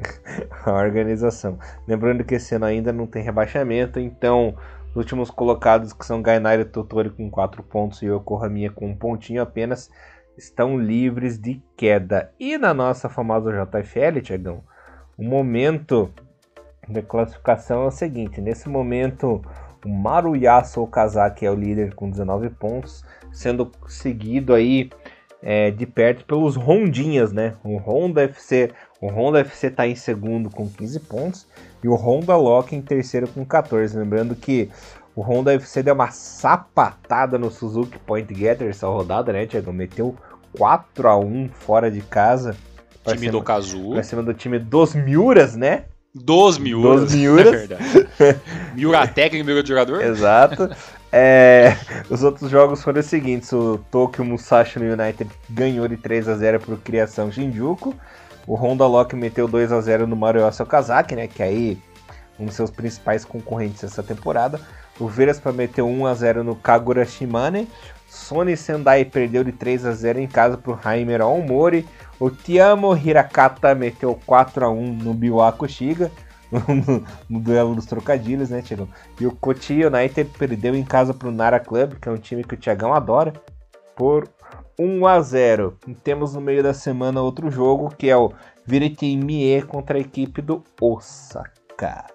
[0.66, 1.58] a organização.
[1.88, 4.54] Lembrando que esse ano ainda não tem rebaixamento, então
[4.90, 8.94] os últimos colocados que são Gainari e Totori com 4 pontos e Yokohama com um
[8.94, 9.90] pontinho apenas
[10.36, 12.32] estão livres de queda.
[12.38, 14.62] E na nossa famosa JFL, Tiagão,
[15.16, 16.12] o momento
[16.88, 19.42] da classificação é o seguinte: nesse momento,
[19.84, 24.90] o Maruyasu Okazaki é o líder com 19 pontos, sendo seguido aí
[25.42, 27.54] é, de perto pelos Rondinhas, né?
[27.62, 31.46] O Honda FC, o Honda FC está em segundo com 15 pontos
[31.82, 33.98] e o Honda Lock em terceiro com 14.
[33.98, 34.70] Lembrando que
[35.16, 39.72] O Honda FC deu uma sapatada no Suzuki Point Getter essa rodada, né, Thiago?
[39.72, 40.16] Meteu
[40.58, 42.56] 4 a 1 fora de casa.
[43.04, 43.90] Time cima, do Kazu.
[43.92, 45.84] Pra cima do time dos Miuras, né?
[46.14, 47.02] Dos Miuras.
[47.02, 47.46] Dos Miuras.
[47.46, 47.84] É verdade.
[48.74, 50.02] Miura técnico, Miura de jogador.
[50.02, 50.70] Exato.
[51.12, 51.76] É,
[52.10, 56.36] os outros jogos foram os seguintes: o Tokyo Musashi no United ganhou de 3 a
[56.36, 57.94] 0 para o Criação Shinjuku.
[58.46, 61.28] O Honda Lock meteu 2 a 0 no Maruyoshi Okazaki, né?
[61.28, 61.78] Que é aí
[62.38, 64.60] um dos seus principais concorrentes essa temporada.
[64.98, 67.68] O Verespa meteu 1 a 0 no Kagura Shimane.
[68.08, 71.86] Sony Sendai perdeu de 3 a 0 em casa para o Haimer Aomori.
[72.20, 76.10] O Tiamo Hirakata meteu 4 a 1 no Biwako Shiga.
[77.28, 78.88] no, duelo dos trocadilhos, né, Tiagão?
[79.20, 82.54] E o Cotia United perdeu em casa pro Nara Club, que é um time que
[82.54, 83.32] o Tiagão adora,
[83.96, 84.28] por
[84.78, 85.76] 1 a 0.
[85.86, 88.32] E temos no meio da semana outro jogo, que é o
[88.64, 92.13] Virete Mie contra a equipe do Osaka.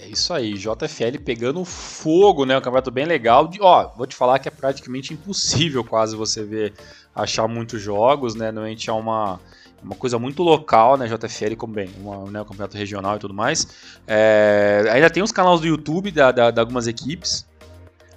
[0.00, 2.56] É isso aí, JFL pegando fogo, né?
[2.56, 3.50] Um campeonato bem legal.
[3.60, 6.72] Ó, vou te falar que é praticamente impossível quase você ver
[7.14, 8.52] achar muitos jogos, né?
[8.52, 9.40] Normalmente é uma
[9.82, 13.32] uma coisa muito local, né, JFL, como bem, uma, né, um campeonato regional e tudo
[13.32, 13.66] mais.
[14.06, 17.46] É, ainda tem os canais do YouTube da, da, de algumas equipes,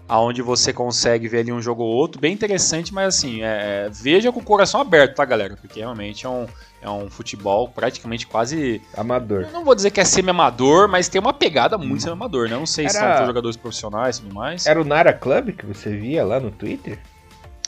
[0.08, 4.32] aonde você consegue ver ali um jogo ou outro, bem interessante, mas assim, é, veja
[4.32, 5.56] com o coração aberto, tá, galera?
[5.56, 6.48] Porque realmente é um,
[6.82, 8.82] é um futebol praticamente quase...
[8.98, 9.44] Amador.
[9.44, 12.56] Eu não vou dizer que é semi-amador, mas tem uma pegada muito semi-amador, né?
[12.56, 12.94] Não sei Era...
[12.94, 14.66] se são jogadores profissionais e tudo mais.
[14.66, 17.00] Era o Nara Club que você via lá no Twitter?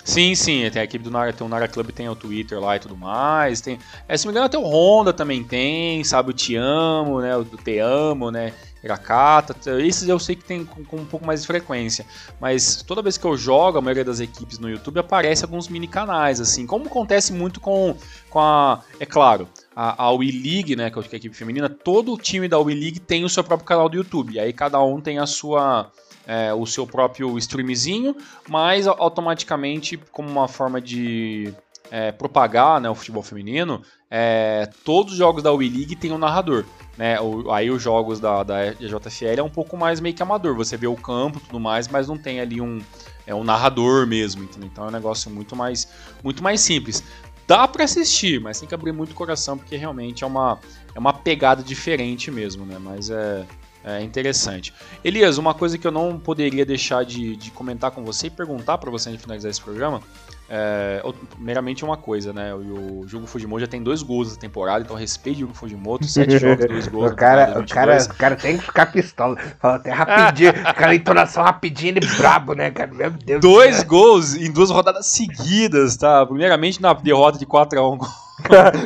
[0.04, 2.76] Sim, sim, tem a equipe do Nara, tem o Nara Club, tem o Twitter lá
[2.76, 3.62] e tudo mais.
[3.62, 6.32] Tem, é, se não me engano, até o Honda também tem, sabe?
[6.32, 7.38] O Te Amo, né?
[7.38, 8.52] O Te Amo, né?
[8.84, 9.56] Irakata.
[9.82, 12.06] Esses eu sei que tem com, com, um pouco mais de frequência.
[12.40, 15.88] Mas toda vez que eu jogo, a maioria das equipes no YouTube aparece alguns mini
[15.88, 16.68] canais, assim.
[16.68, 17.96] Como acontece muito com,
[18.30, 18.82] com a.
[19.00, 20.90] É claro, a, a League, né?
[20.90, 23.68] Que é a equipe feminina, todo o time da Wii League tem o seu próprio
[23.68, 24.40] canal do YouTube.
[24.40, 25.92] Aí cada um tem a sua
[26.26, 28.16] é, o seu próprio streamzinho,
[28.48, 31.54] mas automaticamente, como uma forma de
[31.92, 33.82] é, propagar né, o futebol feminino,
[34.16, 36.66] é, todos os jogos da Wii League tem um narrador.
[36.96, 37.20] Né?
[37.20, 40.56] O, aí os jogos da, da JFL é um pouco mais meio que amador.
[40.56, 42.80] Você vê o campo e tudo mais, mas não tem ali um,
[43.26, 44.44] é um narrador mesmo.
[44.44, 44.70] Entendeu?
[44.72, 45.88] Então é um negócio muito mais,
[46.24, 47.04] muito mais simples.
[47.48, 50.60] Dá para assistir, mas tem que abrir muito o coração, porque realmente é uma,
[50.94, 52.78] é uma pegada diferente mesmo, né?
[52.80, 53.44] Mas é,
[53.84, 54.74] é interessante.
[55.04, 58.78] Elias, uma coisa que eu não poderia deixar de, de comentar com você e perguntar
[58.78, 60.02] para você antes de finalizar esse programa.
[60.50, 61.02] É,
[61.38, 62.54] meramente uma coisa, né?
[62.54, 66.06] O, o Jugo Fujimoto já tem dois gols na temporada, então respeite o Jugo Fujimoto,
[66.06, 67.12] sete jogos, dois gols.
[67.12, 69.38] o, cara, o, cara, o cara tem que ficar pistola.
[69.60, 72.94] Fala até rapidinho, aquela entonação rapidinha e brabo, né, cara?
[72.94, 76.26] Meu Deus Dois gols em duas rodadas seguidas, tá?
[76.26, 78.00] Primeiramente na derrota de 4x1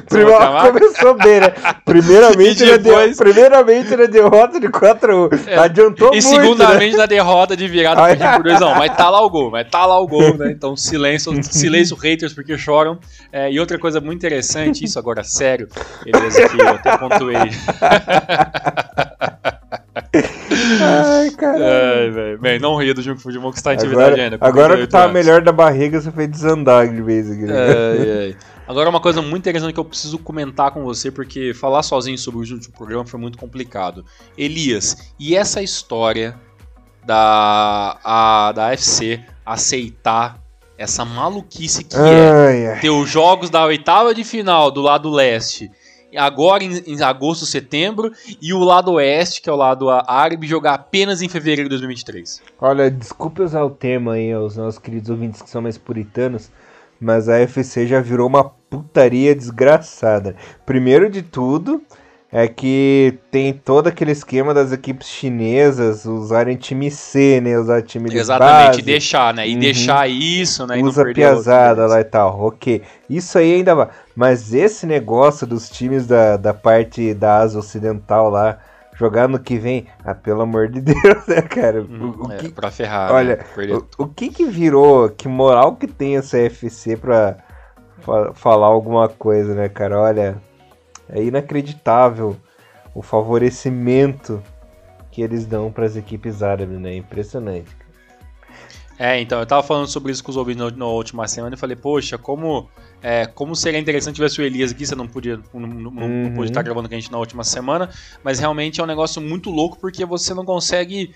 [0.08, 1.54] Primeiro, começou bem, né?
[1.84, 2.86] Primeiramente, depois...
[2.86, 3.16] na, de...
[3.16, 5.48] Primeiramente na derrota de 4x1.
[5.48, 5.58] É.
[5.58, 6.18] Adiantou e muito.
[6.18, 6.98] E segundamente né?
[6.98, 8.78] na derrota de virada por 2x1.
[8.78, 10.52] Mas tá lá o gol, mas tá lá o gol, né?
[10.58, 12.98] Então silêncio, silêncio haters porque choram.
[13.32, 15.68] É, e outra coisa muito interessante, isso agora sério,
[16.04, 17.36] beleza, aqui eu até pontuei.
[20.82, 22.40] Ai, caralho.
[22.40, 24.38] Bem, não ria do jogo futebol que está em atividade agora, ainda.
[24.42, 27.46] Agora que tá melhor da barriga, você fez desandar de vez aqui.
[27.46, 28.36] Ai, ai.
[28.68, 32.40] Agora, uma coisa muito interessante que eu preciso comentar com você, porque falar sozinho sobre
[32.40, 34.04] o último programa foi muito complicado.
[34.38, 36.38] Elias, e essa história
[37.06, 40.42] da, a, da FC aceitar
[40.78, 42.80] essa maluquice que ai, é ai.
[42.82, 45.72] ter os jogos da oitava de final do lado leste
[46.16, 48.12] agora em, em, agosto, setembro,
[48.42, 52.42] e o lado oeste, que é o lado árabe, jogar apenas em fevereiro de 2023.
[52.60, 56.50] Olha, desculpe usar o tema aí aos nossos queridos ouvintes que são mais puritanos,
[57.00, 60.36] mas a UFC já virou uma putaria desgraçada.
[60.66, 61.82] Primeiro de tudo,
[62.32, 67.58] é que tem todo aquele esquema das equipes chinesas usarem time C, né?
[67.58, 68.82] Usar time de Exatamente, base.
[68.82, 69.48] deixar, né?
[69.48, 69.60] E uhum.
[69.60, 70.78] deixar isso, né?
[70.78, 72.40] Usa piazada lá e tal.
[72.42, 72.82] Ok.
[73.10, 73.88] Isso aí ainda vai.
[74.14, 78.60] Mas esse negócio dos times da, da parte da Ásia Ocidental lá
[78.98, 81.82] jogar no que vem, ah, pelo amor de Deus, né, cara?
[81.82, 83.12] Hum, o, é, que, pra ferrar.
[83.12, 83.74] Olha, né?
[83.74, 87.38] o, o, que que virou, que moral que tem essa FC pra
[88.00, 90.00] fa falar alguma coisa, né, cara?
[90.00, 90.42] Olha,
[91.10, 92.36] é inacreditável
[92.94, 94.42] o favorecimento
[95.12, 96.96] que eles dão para as equipes árabes, né?
[96.96, 97.76] Impressionante.
[99.00, 101.76] É, então, eu tava falando sobre isso com os ouvintes na, última semana e falei,
[101.76, 102.68] poxa, como,
[103.02, 106.24] é, como seria interessante tivesse o Elias aqui, você não podia não, não, uhum.
[106.24, 107.90] não pôde estar gravando com a gente na última semana,
[108.24, 111.14] mas realmente é um negócio muito louco porque você não consegue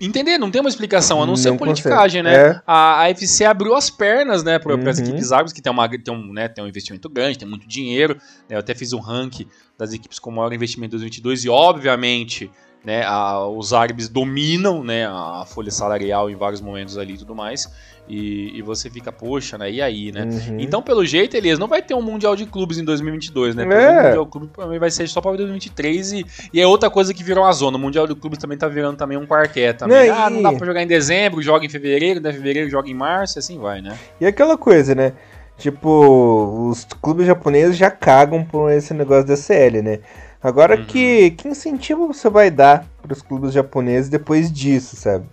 [0.00, 2.42] entender, não tem uma explicação, a não, não ser politicagem, consegue.
[2.42, 2.50] né?
[2.50, 2.62] É.
[2.66, 4.88] A, a UFC abriu as pernas, né, para uhum.
[4.88, 7.66] as equipes árabes, que tem, uma, tem, um, né, tem um investimento grande, tem muito
[7.66, 8.14] dinheiro.
[8.48, 9.46] Né, eu até fiz um ranking
[9.78, 12.50] das equipes com maior investimento em 2022 e, obviamente,
[12.84, 17.34] né, a, os árabes dominam né, a folha salarial em vários momentos ali e tudo
[17.34, 17.68] mais.
[18.06, 19.70] E, e, você fica, poxa, né?
[19.70, 20.24] E aí, né?
[20.24, 20.60] Uhum.
[20.60, 23.62] Então, pelo jeito, Elias, não vai ter um Mundial de Clubes em 2022, né?
[23.62, 23.66] É.
[23.66, 27.14] O Mundial de Clubes também vai ser só para 2023 e, e é outra coisa
[27.14, 27.78] que virou uma zona.
[27.78, 30.10] O Mundial de Clubes também tá virando também um parquet também.
[30.10, 32.30] Não, ah, não dá pra jogar em dezembro, joga em fevereiro, né?
[32.30, 33.96] Fevereiro joga em março, e assim vai, né?
[34.20, 35.14] E aquela coisa, né?
[35.56, 40.00] Tipo, os clubes japoneses já cagam por esse negócio da CL, né?
[40.44, 40.84] Agora uhum.
[40.84, 45.26] que, que incentivo você vai dar para os clubes japoneses depois disso, sabe?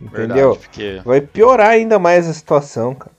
[0.00, 0.52] Entendeu?
[0.52, 1.02] Verdade, porque...
[1.04, 3.16] Vai piorar ainda mais a situação, cara.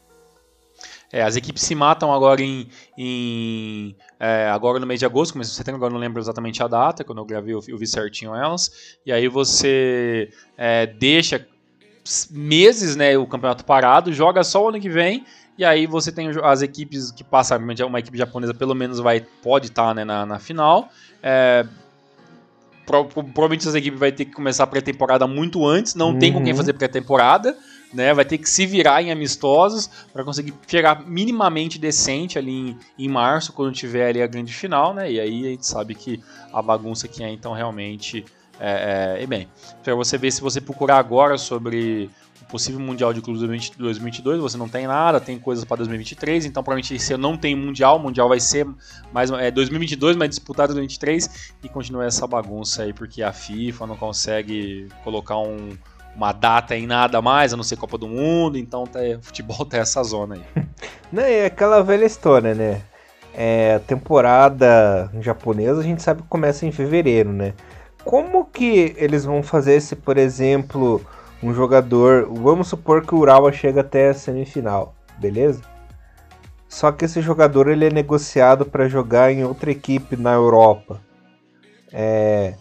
[1.11, 5.51] É, as equipes se matam agora em, em é, agora no mês de agosto, começo
[5.51, 8.33] de setembro, agora não lembro exatamente a data, quando eu gravei eu, eu vi certinho
[8.33, 8.97] elas.
[9.05, 11.45] E aí você é, deixa
[12.31, 15.25] meses né, o campeonato parado, joga só o ano que vem
[15.57, 19.67] e aí você tem as equipes que passam, uma equipe japonesa pelo menos vai pode
[19.67, 20.89] estar tá, né, na, na final.
[21.21, 21.65] É,
[22.85, 26.19] provavelmente essa equipe vai ter que começar a pré-temporada muito antes, não uhum.
[26.19, 26.57] tem com quem uhum.
[26.57, 27.57] fazer pré-temporada,
[27.93, 28.13] né?
[28.13, 33.09] Vai ter que se virar em amistosos para conseguir chegar minimamente decente ali em, em,
[33.09, 35.11] março, quando tiver ali a grande final, né?
[35.11, 36.21] E aí a gente sabe que
[36.53, 38.23] a bagunça que é então realmente
[38.59, 39.47] é, é, e bem,
[39.83, 42.09] para você ver se você procurar agora sobre
[42.49, 46.97] possível Mundial de Clubes 2022, você não tem nada, tem coisas para 2023, então provavelmente
[46.99, 48.67] se eu não tem Mundial, Mundial vai ser
[49.11, 53.95] mais é 2022, mas disputado 2023 e continua essa bagunça aí porque a FIFA não
[53.95, 55.77] consegue colocar um,
[56.15, 59.77] uma data em nada mais, a não ser Copa do Mundo, então tá, futebol tá
[59.77, 60.41] essa zona aí.
[61.09, 62.81] Não, é aquela velha história, né?
[63.33, 67.53] É, a temporada japonesa a gente sabe que começa em fevereiro, né?
[68.03, 71.01] Como que eles vão fazer se, por exemplo,
[71.41, 72.27] um jogador.
[72.31, 75.61] Vamos supor que o Urawa chega até a semifinal, beleza?
[76.67, 81.01] Só que esse jogador ele é negociado para jogar em outra equipe na Europa.
[81.93, 82.55] É,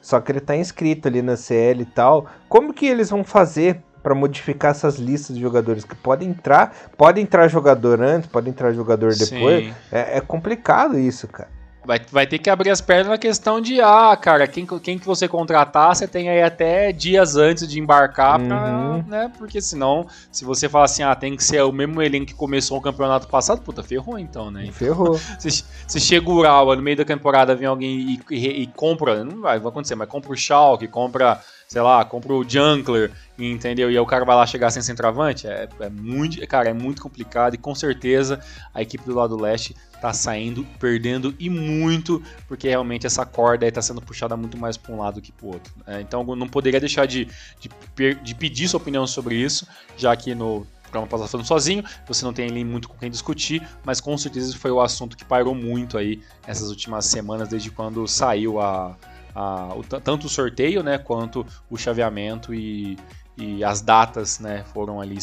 [0.00, 2.26] só que ele está inscrito ali na CL e tal.
[2.48, 6.74] Como que eles vão fazer para modificar essas listas de jogadores que podem entrar?
[6.96, 9.72] Pode entrar jogador antes, pode entrar jogador depois.
[9.92, 11.61] É, é complicado isso, cara.
[11.84, 15.04] Vai, vai ter que abrir as pernas na questão de, ah, cara, quem, quem que
[15.04, 19.04] você contratar, você tem aí até dias antes de embarcar, pra, uhum.
[19.06, 19.32] né?
[19.36, 22.78] Porque senão, se você falar assim, ah, tem que ser o mesmo elenco que começou
[22.78, 24.70] o campeonato passado, puta, ferrou então, né?
[24.70, 25.18] Ferrou.
[25.38, 29.24] Se, se chega o Urawa no meio da temporada, vem alguém e, e, e compra,
[29.24, 31.40] não vai, vai acontecer, mas compra o Schalke, compra
[31.72, 33.90] sei lá, compra o Junkler, entendeu?
[33.90, 37.00] E aí o cara vai lá chegar sem centroavante, é, é muito, cara, é muito
[37.00, 38.38] complicado e com certeza
[38.74, 43.72] a equipe do lado leste tá saindo, perdendo e muito, porque realmente essa corda aí
[43.72, 45.72] tá sendo puxada muito mais para um lado que para o outro.
[45.86, 47.26] É, então não poderia deixar de,
[47.58, 49.66] de, de, pedir sua opinião sobre isso,
[49.96, 53.66] já que no programa passado falando sozinho, você não tem ali muito com quem discutir,
[53.82, 58.06] mas com certeza foi o assunto que pairou muito aí essas últimas semanas, desde quando
[58.06, 58.94] saiu a
[59.34, 62.98] a, o, tanto o sorteio né, quanto o chaveamento e,
[63.36, 65.18] e as datas né, foram ali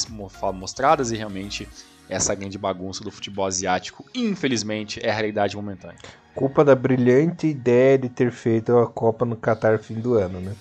[0.53, 1.67] mostradas e realmente
[2.09, 5.99] essa grande bagunça do futebol asiático, infelizmente, é a realidade momentânea.
[6.33, 10.55] Culpa da brilhante ideia de ter feito a Copa no Qatar fim do ano, né?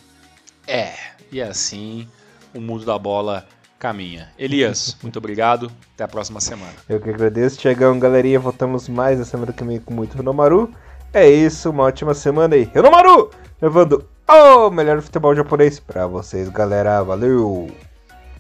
[0.67, 0.93] É,
[1.33, 2.07] e assim
[2.55, 3.47] o mundo da bola
[3.79, 4.29] caminha.
[4.39, 5.71] Elias, muito obrigado.
[5.95, 6.75] Até a próxima semana.
[6.89, 7.61] Eu que agradeço.
[7.61, 8.39] Chegamos, galerinha.
[8.39, 10.75] Voltamos mais na semana que vem com muito Renomaru.
[11.13, 12.71] É isso, uma ótima semana aí.
[12.75, 13.31] Renomaru!
[13.61, 17.03] Levando o melhor futebol japonês pra vocês, galera.
[17.03, 17.69] Valeu!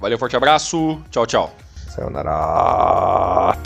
[0.01, 1.01] Valeu, forte abraço.
[1.11, 1.53] Tchau, tchau.
[1.89, 3.57] Sayonara.